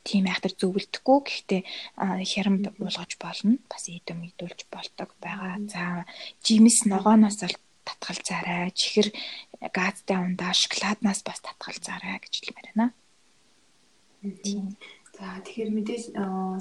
тийм 0.06 0.24
айхтар 0.30 0.54
зөвлөдөггүй 0.54 1.18
гэхдээ 1.26 1.62
хярам 2.26 2.62
буулгаж 2.78 3.18
болно. 3.18 3.58
Бас 3.68 3.84
идэм 3.90 4.22
идүүлж 4.30 4.66
болдог 4.70 5.10
байгаа. 5.20 5.58
За 5.66 6.06
жимс 6.44 6.86
ногооноос 6.86 7.42
бол 7.42 7.56
татгалзаарай. 7.86 8.70
Чихэр 8.70 9.08
газтай 9.74 10.18
ундаа 10.18 10.52
шоколаднаас 10.54 11.20
бас 11.26 11.40
татгалзаарай 11.42 12.18
гэж 12.22 12.34
хэлмээр 12.42 12.68
байна. 12.74 12.86
Тийм. 14.42 14.76
За 15.16 15.40
тэгэхээр 15.40 15.70
мэдээж 15.72 16.04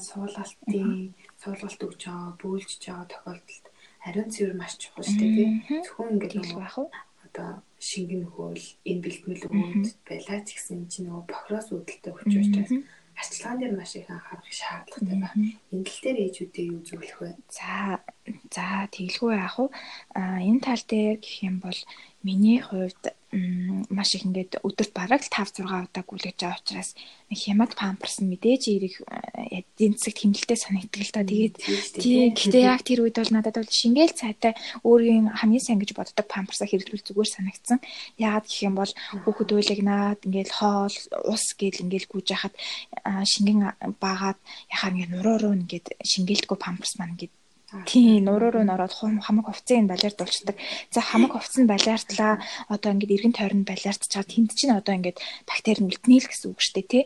суулгалтын 0.07 1.11
суулгалт 1.43 1.81
өгч 1.85 2.01
байгаа, 2.07 2.39
бөөлж 2.39 2.81
байгаа 2.87 3.07
тохиолдолд 3.11 3.65
ариун 4.07 4.29
цэвэр 4.31 4.55
маш 4.55 4.79
чухал 4.79 5.03
шүү 5.03 5.19
дээ. 5.19 5.83
Зөвхөн 5.83 6.13
ингээд 6.15 6.33
нэг 6.39 6.55
байх 6.55 6.77
уу? 6.79 6.87
Одоо 7.25 7.59
шингэн 7.89 8.21
нөхөөл 8.25 8.65
энэ 8.89 9.01
бэлтгэл 9.03 9.45
өгөөд 9.45 9.85
байлаа 10.09 10.39
ч 10.41 10.49
гэсэн 10.57 10.79
чинь 10.91 11.05
нөгөө 11.07 11.23
бохроос 11.29 11.67
үүдэлтэй 11.69 12.11
өгч 12.13 12.33
учраас 12.41 12.71
арчилгаан 13.19 13.57
дээр 13.59 13.73
маш 13.77 13.93
их 13.95 14.09
анхаарах 14.09 14.49
шаардлагатай 14.49 15.17
байна. 15.21 15.47
Энэ 15.71 15.85
тал 15.87 16.01
дээр 16.03 16.17
ээжүүдээ 16.25 16.65
юу 16.73 16.81
зөвлөх 16.83 17.19
вэ? 17.21 17.29
За 17.47 18.01
за 18.53 18.89
тэглгүй 18.93 19.33
яах 19.37 19.57
вэ? 19.59 19.67
Энэ 20.49 20.61
тал 20.65 20.83
дээр 20.89 21.17
гэх 21.21 21.35
юм 21.45 21.59
бол 21.61 21.79
миний 22.25 22.59
хувьд 22.59 23.13
маш 23.89 24.15
их 24.15 24.25
ингээд 24.25 24.63
өдөрт 24.63 24.91
бараг 24.95 25.21
л 25.21 25.29
5 25.29 25.61
6 25.61 25.67
удаа 25.67 26.03
гүйлгэж 26.07 26.37
байгаа 26.39 26.57
учраас 26.57 26.95
нэг 27.29 27.39
хямд 27.43 27.73
памперс 27.75 28.23
нь 28.23 28.31
мэдээж 28.31 28.63
ирэх 28.71 28.95
эдийн 29.51 29.93
засагт 29.99 30.23
хэмнэлтэд 30.23 30.59
санагддаг 30.63 31.01
л 31.03 31.13
та. 31.13 31.21
Тэгээд 31.27 31.55
тий 31.99 32.31
гэхдээ 32.31 32.63
яг 32.63 32.81
тэр 32.87 33.03
үед 33.03 33.19
бол 33.19 33.33
надад 33.35 33.59
бол 33.59 33.67
шингээл 33.67 34.15
цайтай 34.15 34.53
өөрийн 34.87 35.35
хамгийн 35.35 35.61
сайн 35.61 35.79
гэж 35.83 35.91
боддог 35.93 36.25
памперсаа 36.31 36.65
хэрэглүүл 36.69 37.05
зүгээр 37.05 37.29
санагдсан. 37.35 37.79
Яагаад 38.17 38.47
гэх 38.47 38.63
юм 38.63 38.75
бол 38.79 38.91
хүүхэд 39.27 39.51
уйлгнаад 39.51 40.19
ингээд 40.23 40.51
хоол 40.55 40.95
ус 41.27 41.45
гэл 41.59 41.83
ингээд 41.83 42.07
гүйж 42.07 42.27
хахад 42.31 42.55
шингэн 43.03 43.75
баагаад 43.99 44.39
яхаа 44.71 44.89
ингээд 44.95 45.11
нуруу 45.11 45.37
руу 45.43 45.53
ингээд 45.59 45.99
шингээлтгүй 46.07 46.57
памперс 46.57 46.95
маань 46.95 47.19
ингээд 47.19 47.35
Тийм 47.83 48.23
нуруу 48.25 48.51
руу 48.55 48.63
нороод 48.63 48.93
хамаг 48.95 49.45
хувцсыг 49.51 49.83
балиард 49.91 50.17
болчдаг. 50.19 50.55
За 50.95 50.99
хамаг 51.01 51.31
хувцс 51.35 51.59
нь 51.59 51.67
балиартлаа 51.67 52.39
одоо 52.71 52.89
ингээд 52.95 53.15
эргэн 53.15 53.35
тойронд 53.35 53.67
балиартчаад 53.67 54.31
тэнд 54.31 54.55
чинь 54.55 54.77
одоо 54.79 54.95
ингээд 54.95 55.19
бактери 55.49 55.83
үлднэ 55.83 56.23
л 56.23 56.29
гэсэн 56.31 56.55
үг 56.55 56.59
шүү 56.63 56.75
дээ 56.79 56.87
тий. 56.87 57.03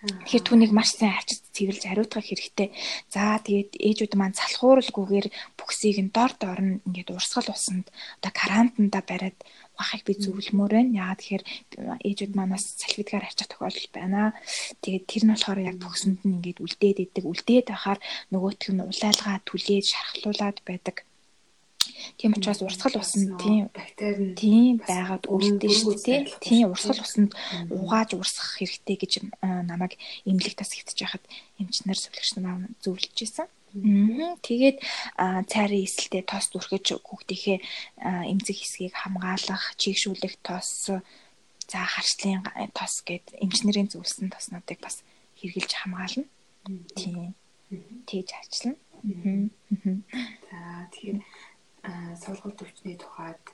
Тэгэхээр 0.00 0.46
түүнийг 0.48 0.72
маш 0.72 0.96
сайн 0.96 1.12
авчиж 1.12 1.44
цэвэрлж 1.52 1.84
хариуцах 1.84 2.24
хэрэгтэй. 2.24 2.72
За 3.12 3.36
тэгээд 3.36 3.76
ээжүүд 3.76 4.16
маань 4.16 4.32
залхууралгүйгээр 4.32 5.28
бүксийг 5.60 6.00
нь 6.00 6.08
дор 6.08 6.32
дор 6.40 6.56
нь 6.56 6.80
ингээд 6.88 7.12
урсгал 7.12 7.52
усанд 7.52 7.92
одоо 8.24 8.32
карантанда 8.32 9.04
бариад 9.04 9.36
ухахыг 9.80 10.04
би 10.04 10.14
зөвлөмөр 10.20 10.72
байна. 10.76 10.96
Яагаад 11.00 11.20
тэгэхээр 11.24 11.44
ээжүүд 12.04 12.32
манаас 12.36 12.64
салфидгаар 12.76 13.24
авчих 13.24 13.48
тохиолдол 13.48 13.88
байна. 13.96 14.36
Тэгээд 14.84 15.04
тэр 15.08 15.22
нь 15.24 15.32
болохоор 15.32 15.60
яг 15.64 15.76
төгсөнд 15.80 16.20
нь 16.22 16.34
ингээд 16.36 16.62
үлдээд 16.64 16.98
идэг. 17.04 17.24
Үлдээд 17.24 17.66
байхаар 17.72 17.98
нөгөөх 18.28 18.68
нь 18.70 18.84
улайлгаа 18.84 19.36
түлээд 19.48 19.84
шархлуулад 19.88 20.58
байдаг. 20.68 20.96
Тийм 22.18 22.32
учраас 22.36 22.60
урсгал 22.62 23.00
усанд 23.00 23.36
тийм 23.40 23.68
бактери 23.72 24.34
тийм 24.36 24.80
байгаад 24.80 25.24
үлдэн 25.28 25.72
шүү 25.80 25.94
дээ. 26.04 26.20
Тийм 26.40 26.72
урсгал 26.72 27.00
усанд 27.04 27.32
угааж 27.68 28.10
урсгах 28.16 28.60
хэрэгтэй 28.60 28.96
гэж 29.00 29.12
намайг 29.42 29.96
эмнэлэг 30.28 30.54
тас 30.56 30.72
хэвтэж 30.72 30.98
байхад 31.00 31.24
эмчнэр 31.60 31.98
зөвлөгч 32.00 32.30
нар 32.40 32.68
зөвлөж 32.84 33.16
исэн. 33.20 33.48
Тэгээд 33.70 34.78
цайрын 35.46 35.84
эсэлтэй 35.86 36.22
тоос 36.26 36.50
дүрхэж 36.50 36.98
хүүхдийнхээ 37.06 37.58
эмзэг 38.02 38.56
хэсгийг 38.58 38.94
хамгаалах, 38.98 39.78
чийгшүүлэх 39.78 40.34
тоос 40.42 40.90
за 41.70 41.78
харшлын 41.78 42.42
тоос 42.74 43.06
гэд 43.06 43.38
эмчнэрийн 43.38 43.90
зөвлөсөн 43.90 44.34
тоснуудыг 44.34 44.78
бас 44.82 45.06
хэрглэж 45.38 45.70
хамгаална. 45.70 46.26
Тийм. 46.98 47.34
Тэгж 48.10 48.30
ажиллана. 48.34 48.78
За 50.50 50.58
тэгэхээр 50.90 51.18
сургууль 52.18 52.58
төвчний 52.58 52.98
тухайд 52.98 53.44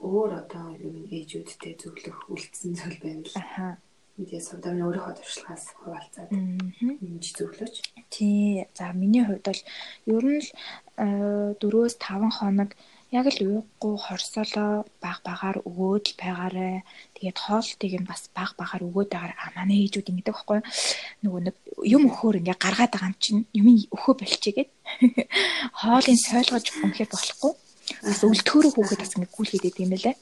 өөр 0.00 0.30
одоо 0.40 0.72
юм 0.80 1.04
ээжүүдтэй 1.12 1.76
зөвлөх 1.76 2.18
үлдсэн 2.32 2.72
зүйл 2.72 2.98
байвал. 3.04 3.36
Ахаа 3.36 3.76
мэдээ 4.14 4.40
сувдаа 4.46 4.72
өөрийнхөө 4.78 5.14
туршлагаас 5.18 5.64
хуваалцаад 5.82 6.30
нэмж 6.30 7.24
зөвлөж. 7.34 7.74
Тий. 8.14 8.62
За 8.78 8.94
миний 8.94 9.26
хувьд 9.26 9.42
бол 9.42 9.62
ер 10.06 10.24
нь 10.24 10.42
л 10.42 10.50
4-5 11.58 12.38
хоног 12.38 12.70
яг 13.10 13.26
л 13.30 13.40
ууггүй 13.46 13.94
хорсолоо 13.98 14.86
баг 15.02 15.18
багаар 15.26 15.58
өгөөд 15.66 16.04
л 16.14 16.18
байгаарэ. 16.22 16.86
Тэгээд 17.14 17.38
хоолтыг 17.42 17.92
нь 17.98 18.06
бас 18.10 18.30
баг 18.30 18.54
багаар 18.54 18.86
өгөөд 18.86 19.10
байгаарэ. 19.10 19.34
А 19.34 19.46
манай 19.58 19.82
ээжүүд 19.82 20.10
ингэдэг 20.10 20.34
байхгүй 20.34 20.60
нөгөө 21.22 21.40
нэг 21.46 21.56
юм 21.82 22.02
өхөөр 22.10 22.38
ингээ 22.38 22.58
гаргаад 22.58 22.92
байгаа 22.94 23.10
юм 23.10 23.18
чинь 23.18 23.42
юм 23.50 23.66
өхөө 23.94 24.14
болчихгээд 24.18 24.70
хоолыг 25.82 26.18
сойлгож 26.22 26.66
өмхөд 26.86 27.10
болохгүй. 27.10 27.52
Бас 28.06 28.20
өлтгөөрөө 28.22 28.72
хүүхэд 28.74 29.02
бас 29.02 29.14
ингээ 29.14 29.34
гүйлгээд 29.34 29.68
идэм 29.70 29.90
байлаа. 29.94 30.14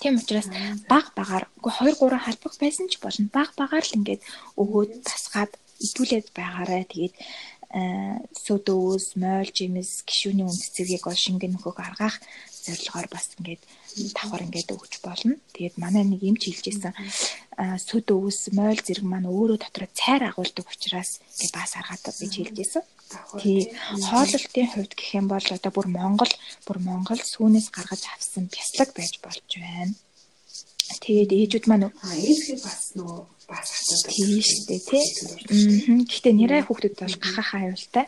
Тийм 0.00 0.20
учраас 0.20 0.48
баг 0.90 1.12
багаар 1.18 1.44
үгүй 1.58 1.72
2 1.96 2.00
3 2.00 2.24
халбах 2.26 2.54
байсан 2.60 2.86
ч 2.88 3.00
болно. 3.00 3.28
Баг 3.32 3.50
багаар 3.56 3.84
л 3.84 3.96
ингээд 3.98 4.22
өгөөд 4.60 4.92
тасгаад 5.04 5.52
итүүлээд 5.80 6.32
байгаарэ. 6.36 6.88
Тэгээд 6.88 7.14
сүдөөс, 8.46 9.18
мойл, 9.20 9.50
жимс, 9.52 10.06
гişүүний 10.06 10.46
үн 10.46 10.54
цэцэгийг 10.54 11.04
бол 11.04 11.18
шингэн 11.18 11.58
нөхөг 11.58 11.76
аргаах 11.76 12.16
зорилгоор 12.64 13.08
бас 13.10 13.34
ингээд 13.36 13.62
давхар 14.16 14.46
ингээд 14.46 14.72
өгч 14.72 14.94
болно. 15.02 15.34
Тэгээд 15.52 15.76
манай 15.76 16.04
нэг 16.06 16.22
юм 16.22 16.36
ч 16.38 16.54
хэлжсэн 17.56 17.80
сүдөөс, 17.80 18.52
мойл 18.52 18.80
зэрэг 18.84 19.06
маань 19.08 19.28
өөрөө 19.32 19.58
дотроо 19.64 19.88
цайр 19.96 20.28
агуулдаг 20.28 20.66
учраас 20.68 21.24
ингээд 21.24 21.56
бас 21.56 21.72
аргаатай 21.80 22.12
гэж 22.12 22.32
хэлжсэн. 22.36 22.84
Тий. 23.40 23.72
Хооллолтын 24.08 24.68
хувьд 24.72 24.92
гэх 24.92 25.10
юм 25.16 25.26
бол 25.32 25.40
одоо 25.40 25.72
бүр 25.72 25.88
Монгол, 25.88 26.32
бүр 26.68 26.78
Монгол 26.84 27.20
сүүнээс 27.22 27.72
гаргаж 27.72 28.02
авсан 28.12 28.50
бяцлаг 28.52 28.90
байж 28.92 29.14
болж 29.24 29.40
байна. 29.56 29.94
Тэгээд 31.00 31.32
ээжүүд 31.32 31.64
маань 31.70 31.88
ээжгээ 31.88 32.58
бас 32.60 32.92
нөгөө 32.98 33.20
бас 33.48 33.68
хатаад 33.72 34.04
тийм 34.10 34.40
шүү 34.42 34.62
дээ 34.68 34.82
тий. 34.90 35.04
Гэхдээ 36.04 36.34
нэрээ 36.34 36.62
хүүхдүүд 36.66 36.94
бол 36.98 37.16
гахахаа 37.22 37.60
аюултай. 37.70 38.06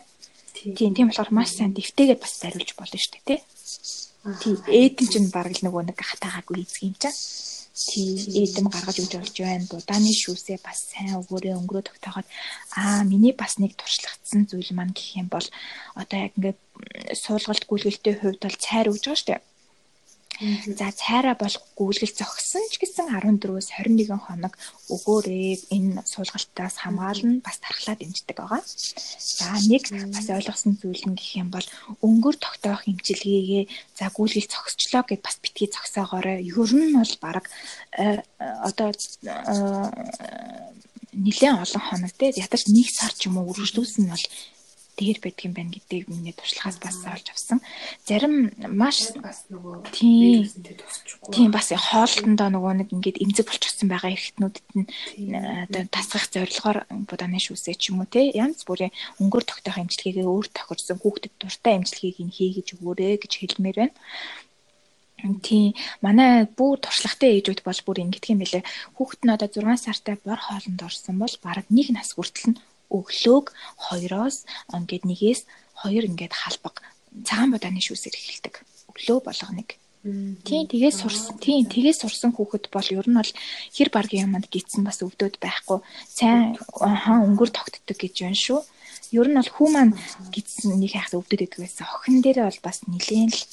Тийм 0.53 0.93
тийм 0.93 1.07
болохоор 1.09 1.31
маш 1.31 1.55
сайн 1.55 1.71
дэвтэйгээд 1.73 2.19
бас 2.19 2.33
зариулж 2.37 2.71
болно 2.75 2.99
шүү 2.99 3.13
дээ 3.15 3.25
тий. 3.25 3.39
Тийм 4.43 4.55
ээдэн 4.67 5.07
чинь 5.07 5.31
бараг 5.31 5.55
нөгөө 5.63 5.83
нэг 5.87 5.97
хатаагаагүй 5.99 6.67
эзэг 6.67 6.83
юм 6.91 6.95
чаа. 6.99 7.15
Тийм 7.79 8.19
ээдэм 8.41 8.67
гаргаж 8.67 8.97
өгч 8.99 9.13
болж 9.15 9.35
байна. 9.39 9.71
Будааны 9.71 10.11
шүүсээ 10.11 10.59
бас 10.59 10.79
сайн 10.91 11.15
өгөөрөө 11.23 11.55
өнгөрөө 11.59 11.83
тогтооход 11.87 12.27
аа 12.75 13.01
миний 13.07 13.31
бас 13.31 13.55
нэг 13.61 13.79
туршлагдсан 13.79 14.51
зүйл 14.51 14.75
маань 14.75 14.91
гэх 14.91 15.15
юм 15.21 15.27
бол 15.31 15.47
одоо 15.95 16.17
яг 16.27 16.33
ингээд 16.35 16.59
суулгалт 17.23 17.63
гүйлгэлтийн 17.67 18.19
хувьд 18.19 18.41
бол 18.43 18.57
цайр 18.59 18.91
өгж 18.91 19.03
байгаа 19.07 19.19
шүү 19.19 19.29
дээ 19.31 19.48
За 20.39 20.87
цайраа 20.95 21.35
болох 21.35 21.63
гүйлгэл 21.75 22.15
зогссон 22.15 22.63
ч 22.71 22.79
гэсэн 22.79 23.11
14-өөс 23.11 23.75
21 23.75 24.15
хоног 24.23 24.55
өгөөрэй. 24.87 25.59
Энэ 25.75 26.07
суулгалтаас 26.07 26.79
хамгаална 26.79 27.43
бас 27.43 27.59
тархлаа 27.59 27.99
дэмждэг 27.99 28.39
байгаа. 28.39 28.63
За 28.63 29.51
нэг 29.67 29.91
бас 29.91 30.27
ойлгосон 30.31 30.79
зүйл 30.79 31.03
нь 31.11 31.19
гэх 31.19 31.43
юм 31.43 31.51
бол 31.51 31.67
өнгөр 31.99 32.35
тогтоох 32.39 32.87
эмчилгээгээ 32.87 33.63
за 33.99 34.07
гүйлгэл 34.15 34.47
зогсчлоо 34.47 35.03
гэд 35.03 35.21
бас 35.27 35.35
битгий 35.43 35.67
зогсоогоорой. 35.67 36.39
Ер 36.47 36.71
нь 36.71 36.95
бол 36.95 37.13
баг 37.19 37.43
э, 37.99 38.23
одоо 38.39 38.95
э, 38.95 38.95
нэлээд 41.19 41.59
олон 41.67 41.83
хоног 41.83 42.13
те 42.15 42.31
ядаж 42.31 42.63
нэг 42.71 42.87
сар 42.87 43.11
ч 43.11 43.27
юм 43.27 43.43
уу 43.43 43.51
үргэлжлүүлсэн 43.51 44.07
нь 44.07 44.13
бол 44.15 44.25
дээр 44.99 45.17
байдаг 45.23 45.43
юм 45.47 45.53
байна 45.55 45.71
гэдгийг 45.71 46.05
миний 46.11 46.35
туршлагаас 46.35 46.77
бас 46.83 46.97
олж 47.07 47.27
авсан. 47.31 47.59
Зарим 48.03 48.51
маш 48.67 49.15
бас 49.15 49.47
нөгөө 49.47 49.87
тийм 49.95 50.43
тийм 51.31 51.49
бас 51.55 51.71
хоолтондоо 51.71 52.49
нөгөө 52.51 52.73
нэг 52.83 52.89
ингээд 52.91 53.21
эмзэг 53.23 53.47
болчихсон 53.47 53.87
байгаа 53.87 54.11
эрхтнүүдэд 54.11 54.67
нь 54.75 54.87
одоо 55.71 55.83
тасгах 55.87 56.27
зорилгоор 56.27 56.77
будааны 57.07 57.39
шүүсээ 57.39 57.75
ч 57.79 57.95
юм 57.95 58.03
уу 58.03 58.11
те 58.11 58.27
янз 58.35 58.67
бүрийн 58.67 58.91
өнгөр 59.23 59.43
тогтоох 59.47 59.79
эмчилгээгээ 59.79 60.27
өөр 60.27 60.47
тохирсон 60.51 60.99
хүүхдэд 60.99 61.33
дуртай 61.39 61.73
эмчилгээг 61.79 62.17
нь 62.27 62.35
хийгэж 62.35 62.67
өгөөрэй 62.75 63.15
гэж 63.23 63.33
хэлмээр 63.39 63.77
байна. 63.79 63.95
Тийм 65.43 65.75
манай 66.05 66.47
бүр 66.47 66.79
туршлагатай 66.79 67.39
ээжүүд 67.39 67.59
бол 67.67 67.79
бүр 67.85 67.97
ингэдэг 68.03 68.31
юм 68.31 68.39
билэ. 68.43 68.63
Хүүхэд 68.95 69.21
нь 69.27 69.33
одоо 69.35 69.49
6 69.51 69.83
сартай 69.83 70.15
бор 70.23 70.39
хоолнд 70.39 70.79
орсон 70.79 71.15
бол 71.19 71.35
бараг 71.43 71.67
нэг 71.67 71.91
нас 71.91 72.15
хүртэл 72.15 72.55
нь 72.55 72.59
өглөөг 72.89 73.45
2-оос 73.89 74.45
ингээд 74.73 75.03
нэгээс 75.09 75.41
2 75.85 76.09
ингээд 76.09 76.33
халбаг 76.33 76.81
цагаан 77.23 77.53
будааны 77.53 77.81
шүүсээр 77.81 78.15
эхэлдэг. 78.17 78.55
Өглөө 78.89 79.19
болгоныг. 79.25 79.79
Тийм 80.47 80.63
тэгээс 80.71 81.03
сурсан. 81.03 81.35
Тийм 81.43 81.67
тэгээс 81.67 82.01
сурсан 82.07 82.31
хүүхэд 82.31 82.71
бол 82.71 82.87
ер 82.87 83.07
нь 83.09 83.19
бол 83.19 83.31
хэр 83.75 83.89
баргийн 83.91 84.31
юмд 84.31 84.47
гиссэн 84.47 84.87
бас 84.87 85.03
өвдөд 85.03 85.43
байхгүй. 85.43 85.83
Сайн 86.07 86.55
хаа 86.55 87.19
өнгөр 87.27 87.51
тогтдог 87.51 87.97
гэж 87.99 88.15
байна 88.23 88.39
шүү. 88.39 88.63
Ер 89.11 89.27
нь 89.27 89.35
бол 89.35 89.51
хүү 89.51 89.67
маань 89.75 89.93
гиссэн 90.31 90.79
нэг 90.79 90.95
хайхад 90.95 91.19
өвдөд 91.19 91.43
идэг 91.43 91.59
байсан. 91.67 91.83
Охин 91.91 92.23
дээрээ 92.23 92.47
бол 92.47 92.61
бас 92.63 92.79
нилээн 92.87 93.27
л 93.27 93.43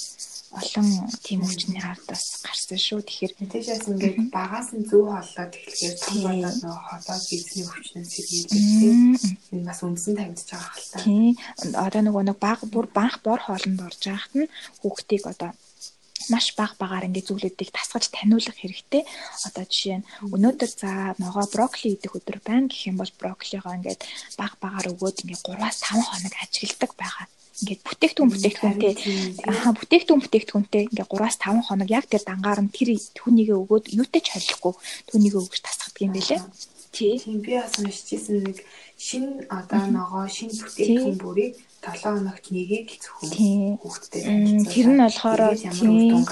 олон 0.57 0.89
тийм 1.21 1.41
өвчний 1.45 1.81
хавд 1.85 2.05
бас 2.09 2.25
гарсан 2.41 2.81
шүү. 2.81 3.01
Тэгэхээр 3.05 3.33
мэдээжээс 3.41 3.85
ингээд 3.93 4.19
багаас 4.33 4.73
нь 4.73 4.89
зөв 4.89 5.05
хооллоод 5.13 5.53
эхлэхээр 5.53 5.97
том 6.01 6.17
болоод 6.25 6.57
нөгөө 6.65 6.83
холоо 6.89 7.19
эзний 7.37 7.65
өвчнөөс 7.69 8.11
сэргийлдэг 8.17 8.63
тийм. 8.81 9.01
Энэ 9.53 9.69
бас 9.69 9.81
үндсэн 9.85 10.15
тавьдж 10.17 10.49
байгаа 10.49 10.73
хэл 10.73 10.91
та. 10.93 10.99
Тийм. 11.05 11.35
Одоо 11.85 12.03
нөгөө 12.05 12.25
нэг 12.25 12.39
баг 12.41 12.61
бүр 12.73 12.87
банх 12.89 13.17
бор 13.21 13.41
хоолнд 13.45 13.81
орж 13.85 14.01
байхад 14.09 14.35
нь 14.41 14.53
хүүхдийг 14.81 15.25
одоо 15.29 15.51
маш 16.33 16.47
баг 16.59 16.73
багаар 16.81 17.07
ингээд 17.07 17.29
зүйлүүдийг 17.29 17.71
тасгаж 17.71 18.09
таниулах 18.11 18.57
хэрэгтэй. 18.59 19.05
Одоо 19.47 19.65
жишээ 19.69 20.01
нь 20.01 20.09
өнөөдөр 20.35 20.71
за 20.73 20.91
ногоо 21.23 21.45
брокколи 21.53 21.95
идэх 21.95 22.17
өдөр 22.19 22.39
байна 22.43 22.67
гэх 22.73 22.89
юм 22.91 22.97
бол 22.99 23.13
брокколигоо 23.21 23.77
ингээд 23.79 24.01
баг 24.41 24.53
багаар 24.63 24.91
өгөөд 24.91 25.23
ингээд 25.23 25.45
3-5 25.45 26.09
хоног 26.09 26.35
ажигладаг 26.43 26.93
байгаа 26.97 27.27
ингээд 27.61 27.83
бүтээгдэхүүн 27.89 28.31
бүтээгдэхүүнтэй 28.33 28.95
аа 29.49 29.73
бүтээгдэхүүн 29.73 30.23
бүтээгдэхүүнтэй 30.23 30.83
ингээд 30.93 31.11
3-5 31.13 31.67
хоног 31.67 31.89
яг 31.89 32.05
тэр 32.09 32.23
дангаар 32.29 32.61
нь 32.61 32.75
тэр 32.75 32.89
түүнийгээ 33.17 33.57
өгөөд 33.57 33.87
юутай 33.97 34.21
ч 34.21 34.29
холихгүй 34.37 34.75
түүнийгээ 35.09 35.41
өгч 35.41 35.57
тасгадаг 35.65 36.03
юм 36.05 36.13
байлээ. 36.13 36.41
Тий. 36.97 37.17
Тийм 37.21 37.41
би 37.45 37.53
бас 37.61 37.77
уншижсэн 37.81 38.45
нэг 38.45 38.59
шин 38.97 39.25
одоо 39.53 39.85
ногоо 39.93 40.25
шин 40.29 40.49
бүтээгдэхүүн 40.53 41.19
бүрийг 41.21 41.55
7 41.87 42.03
хоногт 42.03 42.47
нэгийг 42.51 42.89
зөвхөн 42.99 43.79
хүүхдтэй 43.79 44.23
байна. 44.27 44.65
Тэр 44.73 44.87
нь 44.91 45.01
болохоор 45.05 45.41
тийм 45.55 46.25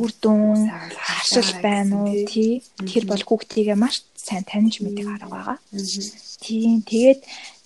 үр 0.00 0.12
дүн 0.22 0.70
хашил 0.94 1.50
байна 1.64 2.04
уу 2.04 2.24
тий. 2.28 2.62
Тэр 2.84 3.04
бол 3.10 3.22
хүүхдийгээ 3.24 3.76
маш 3.80 4.04
сайн 4.14 4.44
таньж 4.44 4.80
мэдэх 4.80 5.08
арга 5.08 5.28
байгаа. 5.34 5.58
Тийм 6.44 6.84
тэгээд 6.84 7.20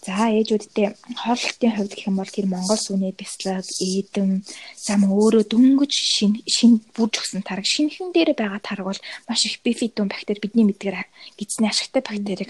За 0.09 0.33
ээжүүдтэй 0.33 0.97
хооллолтын 1.21 1.73
хувьд 1.77 1.93
гэх 1.93 2.09
юм 2.09 2.17
бол 2.17 2.33
тэр 2.33 2.49
Монгол 2.49 2.81
сүний 2.81 3.13
бяцлаг, 3.13 3.61
эдэм, 3.77 4.41
зам 4.73 5.05
өөрөө 5.05 5.45
дөнгөж 5.53 5.93
шин 5.93 6.33
шин 6.49 6.81
бүрж 6.97 7.21
өгсөн 7.21 7.45
тараг 7.45 7.69
шинхэн 7.69 8.17
дээр 8.17 8.33
байгаа 8.33 8.57
тараг 8.65 8.89
бол 8.89 9.01
маш 9.29 9.45
их 9.45 9.61
бифидум 9.61 10.09
бактери 10.09 10.41
бидний 10.41 10.65
мэдгээр 10.65 11.05
гидсний 11.37 11.69
ашигтай 11.69 12.01
bakterийг 12.01 12.49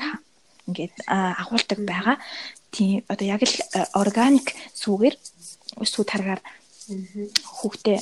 ингээд 0.70 0.94
агуулдаг 1.10 1.78
байгаа. 1.82 2.16
Тийм 2.70 3.02
одоо 3.10 3.26
яг 3.26 3.42
л 3.42 3.56
органик 3.90 4.54
сүүгээр 4.78 5.18
сүү 5.82 6.04
таргаар 6.06 6.38
хүүхдээ 6.88 7.98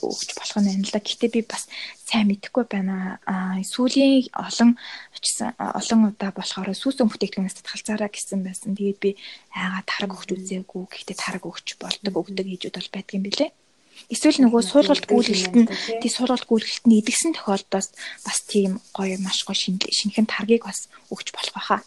өгч 0.00 0.28
болох 0.36 0.58
нь 0.64 0.88
да. 0.88 1.00
Гэтэ 1.04 1.28
би 1.28 1.40
бас 1.44 1.68
сайн 2.08 2.32
мэдэхгүй 2.32 2.64
байна. 2.64 3.20
Сүүлийн 3.60 4.32
олон 4.32 4.80
очсон 5.12 5.52
олон 5.56 6.00
удаа 6.16 6.32
болохоор 6.32 6.72
сүүсэн 6.72 7.08
бүтээгдэхүүнээс 7.12 7.60
татгалзаараа 7.60 8.08
гэсэн 8.08 8.40
байсан. 8.40 8.72
Тэгээд 8.72 8.98
би 9.04 9.10
айгаа 9.52 9.84
тараг 9.84 10.16
өгч 10.16 10.30
үзээгүй. 10.32 10.82
Гэхдээ 10.88 11.16
тараг 11.20 11.44
өгч 11.44 11.76
болдог 11.76 12.14
өгдөг 12.16 12.46
хийжүүд 12.48 12.76
бол 12.80 12.94
байдаг 12.94 13.14
юм 13.16 13.24
билэ. 13.28 13.52
Эсвэл 14.12 14.38
нөгөө 14.44 14.62
суулгалт 14.64 15.08
гүйлгэлт 15.08 15.54
нь 15.56 15.68
тий 16.04 16.10
суулгалт 16.12 16.44
гүйлгэлт 16.44 16.84
нь 16.84 17.00
идэгсэн 17.00 17.32
тохиолдолд 17.32 17.90
бас 17.96 18.38
тийм 18.44 18.76
гоё 18.92 19.16
маш 19.24 19.40
гоё 19.48 19.56
шинхэн 19.56 20.28
таргийг 20.28 20.68
бас 20.68 20.92
өгч 21.08 21.32
болох 21.32 21.54
байхаа 21.56 21.80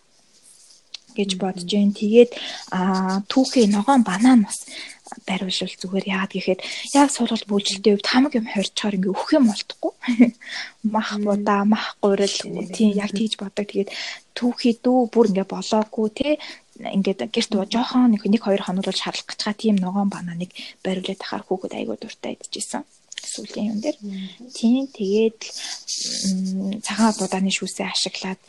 гэж 1.20 1.32
бодож 1.36 1.68
जैन. 1.68 1.92
Тэгээд 1.92 2.32
аа 2.72 3.20
түүхий 3.28 3.68
ногоон 3.68 4.08
банан 4.08 4.48
бас 4.48 4.64
бариулвал 5.28 5.76
зүгээр 5.82 6.06
яагаад 6.16 6.34
гэхээр 6.34 6.60
яг 6.96 7.10
сургалт 7.12 7.50
бүлжилтийн 7.50 7.98
үед 7.98 8.08
хамаг 8.08 8.34
юм 8.40 8.48
хорьчоор 8.48 8.96
ингээ 8.96 9.14
өөх 9.14 9.30
юм 9.36 9.46
болтохгүй. 9.52 9.94
Мах 10.96 11.12
будаа, 11.20 11.62
мах 11.66 11.98
гурил 12.02 12.38
тийм 12.72 12.96
яг 12.96 13.12
тийж 13.12 13.36
бодог. 13.42 13.68
Тэгээд 13.68 13.92
түүхий 14.38 14.78
дүү 14.80 15.10
бүр 15.12 15.30
ингээ 15.34 15.48
болоогүй 15.50 16.08
те 16.16 16.30
ингээд 16.80 17.28
гэрт 17.36 17.52
жоохон 17.74 18.16
нэг 18.16 18.24
2 18.24 18.40
хоног 18.40 18.86
бол 18.88 19.02
шарлах 19.04 19.28
гэж 19.28 19.40
байгаа 19.44 19.60
тийм 19.60 19.76
ногоон 19.76 20.10
бананыг 20.10 20.56
бариулаад 20.86 21.20
тахаар 21.20 21.44
хүүхэд 21.44 21.76
айгуу 21.76 21.98
дуртай 22.00 22.40
идчихсэн 22.40 22.88
сүүлийн 23.20 23.68
юм 23.72 23.80
дээр. 23.84 23.98
Тийм 24.56 24.88
тэгээд 24.88 25.40
цагаан 26.88 27.16
будааны 27.20 27.52
шүүсээ 27.52 27.88
ашиглаад 27.92 28.40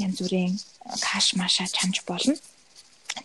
янз 0.00 0.18
бүрийн 0.24 0.56
каш 0.84 1.34
маша 1.34 1.64
чамж 1.66 2.04
болно. 2.06 2.36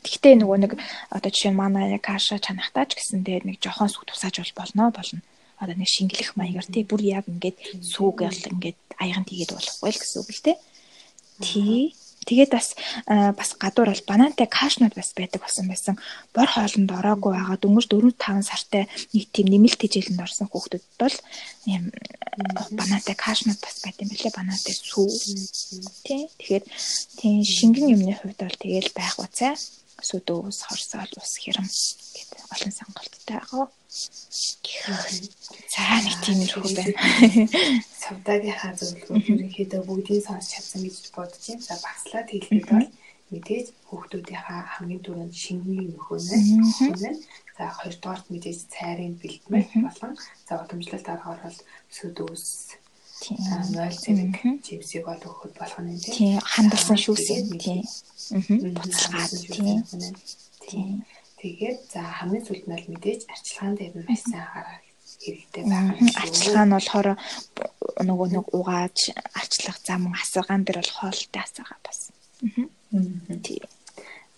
Гэхдээ 0.06 0.36
нөгөө 0.38 0.58
нэг 0.64 0.72
одоо 1.10 1.30
жишээ 1.34 1.52
нь 1.52 1.60
манай 1.60 1.98
каша 2.00 2.38
чанахтаа 2.40 2.86
ч 2.86 2.96
гэсэн 2.96 3.26
тэгээд 3.26 3.46
нэг 3.50 3.58
жохон 3.60 3.90
сүг 3.90 4.06
тусааж 4.06 4.40
бол 4.40 4.54
болно 4.64 4.94
болно. 4.94 5.22
Одоо 5.60 5.76
нэг 5.76 5.90
шингэлэх 5.90 6.38
маягаар 6.38 6.68
тий 6.70 6.86
бүр 6.86 7.02
яг 7.04 7.26
ингээд 7.28 7.84
сүүг 7.84 8.24
бол 8.24 8.42
ингээд 8.54 8.80
аяган 9.02 9.26
тийгээд 9.26 9.52
болохгүй 9.52 9.90
л 9.92 10.00
гэсэн 10.00 10.20
үг 10.22 10.30
л 10.30 10.46
тий. 10.46 10.58
Тий. 11.42 11.84
Тэгээд 12.30 12.52
бас 12.54 12.78
бас 13.10 13.50
гадуур 13.58 13.90
бол 13.90 14.04
банантай 14.06 14.46
кашнууд 14.46 14.94
бас 14.94 15.18
байдаг 15.18 15.42
болсон 15.42 15.66
байсан. 15.66 15.96
Бор 16.30 16.46
хоолнд 16.46 16.94
ороогүй 16.94 17.34
байгаа 17.34 17.58
дөнгөж 17.58 17.90
4 17.90 18.14
5 18.14 18.46
сартай 18.46 18.86
нэг 19.18 19.26
тийм 19.34 19.50
нэмэлт 19.50 19.82
хичээлэнд 19.82 20.22
орсон 20.22 20.46
хүүхдүүд 20.54 20.86
бол 21.02 21.18
ийм 21.66 21.90
банантай 22.78 23.16
кашнууд 23.18 23.58
бас 23.58 23.82
байт 23.82 23.98
юм 23.98 24.14
билээ. 24.14 24.38
Банантай 24.38 24.76
сүү. 24.78 25.10
Тий. 26.06 26.30
Тэгэхээр 26.38 26.66
тийм 27.18 27.42
шингэн 27.42 27.98
юмны 27.98 28.14
хувьд 28.14 28.38
бол 28.46 28.58
тэгэл 28.62 28.94
байх 28.94 29.18
уцаа 29.18 29.58
сүдөөс 30.06 30.60
хорсоол 30.70 31.12
ус 31.18 31.34
хэрэм 31.42 31.66
гэдэг 31.66 32.40
олон 32.54 32.72
сонголттой 32.78 33.22
байгаа. 33.26 33.66
За 33.90 35.86
нэг 36.06 36.18
тиймэрхүү 36.22 36.70
байна. 36.78 36.94
Савдагийнхаа 38.02 38.78
зөвлөгөөр 38.78 39.30
ерөнхийдөө 39.34 39.82
бүгдийг 39.90 40.22
сонсч 40.22 40.54
чадсан 40.54 40.86
гэж 40.86 41.10
бодож 41.18 41.42
байна. 41.50 41.66
За 41.66 41.74
багслаад 41.82 42.30
хэлбэл 42.30 42.70
бол 42.70 42.86
мэдээж 43.34 43.68
хүүхдүүдийнхаа 43.90 44.62
хамгийн 44.78 45.02
түрүүнд 45.02 45.34
шингийн 45.34 45.98
нөхөнө. 45.98 46.38
Нөхөнө. 46.38 47.18
За 47.58 47.66
хоёрдугаар 47.82 48.22
мэдээж 48.30 48.60
цайрын 48.70 49.18
бэлтгэл 49.18 49.82
болон 49.82 50.14
за 50.46 50.54
удамжлалт 50.62 51.10
аргаар 51.10 51.42
бол 51.50 51.60
сүдөөс 51.90 52.46
тийм. 53.26 53.42
0 53.74 53.90
зэрэг 53.90 54.38
чипсийг 54.66 55.10
бол 55.10 55.18
өгөхөд 55.18 55.58
болох 55.58 55.82
нь 55.82 55.98
тийм. 55.98 56.38
Хандсан 56.46 56.94
шүүсэн 56.94 57.58
тийм. 57.58 57.82
буцалгаад. 58.78 59.34
Тийм. 59.50 59.82
Тийм 60.70 61.02
Тэгээд 61.40 61.80
за 61.88 62.02
хамгийн 62.04 62.46
сүүлд 62.46 62.66
нь 62.68 62.76
л 62.76 62.92
мэдээж 62.92 63.22
арчилгаан 63.32 63.76
дээр 63.80 63.94
нь 63.96 64.08
маш 64.08 64.22
сайн 64.28 64.48
харах 64.52 64.84
хэрэгтэй 65.24 65.64
байна. 65.64 65.96
Арчилгаа 66.24 66.66
нь 66.68 66.76
болохоор 66.76 67.08
нөгөө 68.04 68.28
нэг 68.36 68.46
угааж 68.52 68.98
арчлах 69.40 69.78
зам 69.88 70.12
асаргаан 70.12 70.64
дээр 70.68 70.80
бол 70.84 70.96
хоолтой 71.00 71.42
асаргаа 71.44 71.80
бас. 71.84 72.00
Тий. 73.44 73.64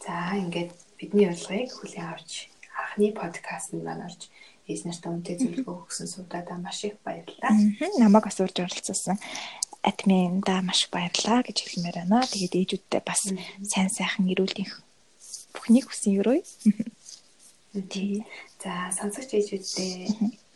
За 0.04 0.14
ингээд 0.38 0.72
бидний 0.98 1.28
урилгыг 1.30 1.70
хүлээн 1.74 2.10
авч 2.14 2.32
анхны 2.78 3.10
подкаст 3.18 3.74
нь 3.74 3.86
маань 3.86 4.06
орж 4.06 4.30
нартай 4.72 5.12
үнтэй 5.12 5.36
зөвлөгөө 5.36 5.76
өгсөн 5.84 6.08
суудаадаа 6.08 6.58
маш 6.62 6.86
их 6.88 6.96
баярлалаа. 7.04 7.52
Намайг 8.00 8.26
асуулж 8.30 8.56
оролцуулсан 8.56 9.20
админда 9.84 10.62
маш 10.64 10.88
баярлалаа 10.94 11.44
гэж 11.44 11.58
хэлмээр 11.60 11.98
байна. 12.08 12.24
Тэгээд 12.24 12.56
ээжүүдтэй 12.56 13.02
бас 13.04 13.28
сайн 13.68 13.90
сайхан 13.92 14.32
эрүүлэх 14.32 14.72
бүхнийг 15.54 15.86
хүсэн 15.88 16.20
өрөө. 16.22 16.40
Тий. 17.88 18.26
За 18.60 18.92
сонсогч 18.92 19.32
ээжүүдтэй 19.38 19.94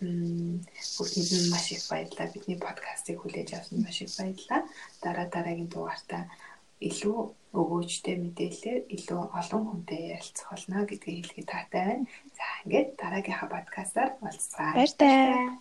бүгд 0.02 1.16
нь 1.16 1.52
маш 1.54 1.72
их 1.72 1.88
баярлалаа. 1.88 2.34
Бидний 2.34 2.60
подкастыг 2.60 3.18
хүлээж 3.24 3.50
авсан 3.56 3.80
маш 3.82 4.04
их 4.04 4.12
баярлалаа. 4.20 4.62
Дараа 5.04 5.28
дараагийн 5.32 5.72
дугаартаа 5.72 6.24
илүү 6.84 7.18
өгөөжтэй 7.56 8.16
мэдээлэлээр 8.20 8.80
илүү 8.96 9.22
олон 9.40 9.64
хүнтэй 9.66 10.02
ярилцах 10.20 10.52
болно 10.52 10.84
гэдгийг 10.84 11.24
хэлэхэд 11.24 11.48
таатай 11.48 11.84
байна. 11.88 12.06
За 12.36 12.46
ингээд 12.68 12.90
дараагийнхаа 13.00 13.50
подкастаар 13.56 14.10
уулзцгаая. 14.20 14.76
Баяр 14.76 14.94
таа. 15.00 15.48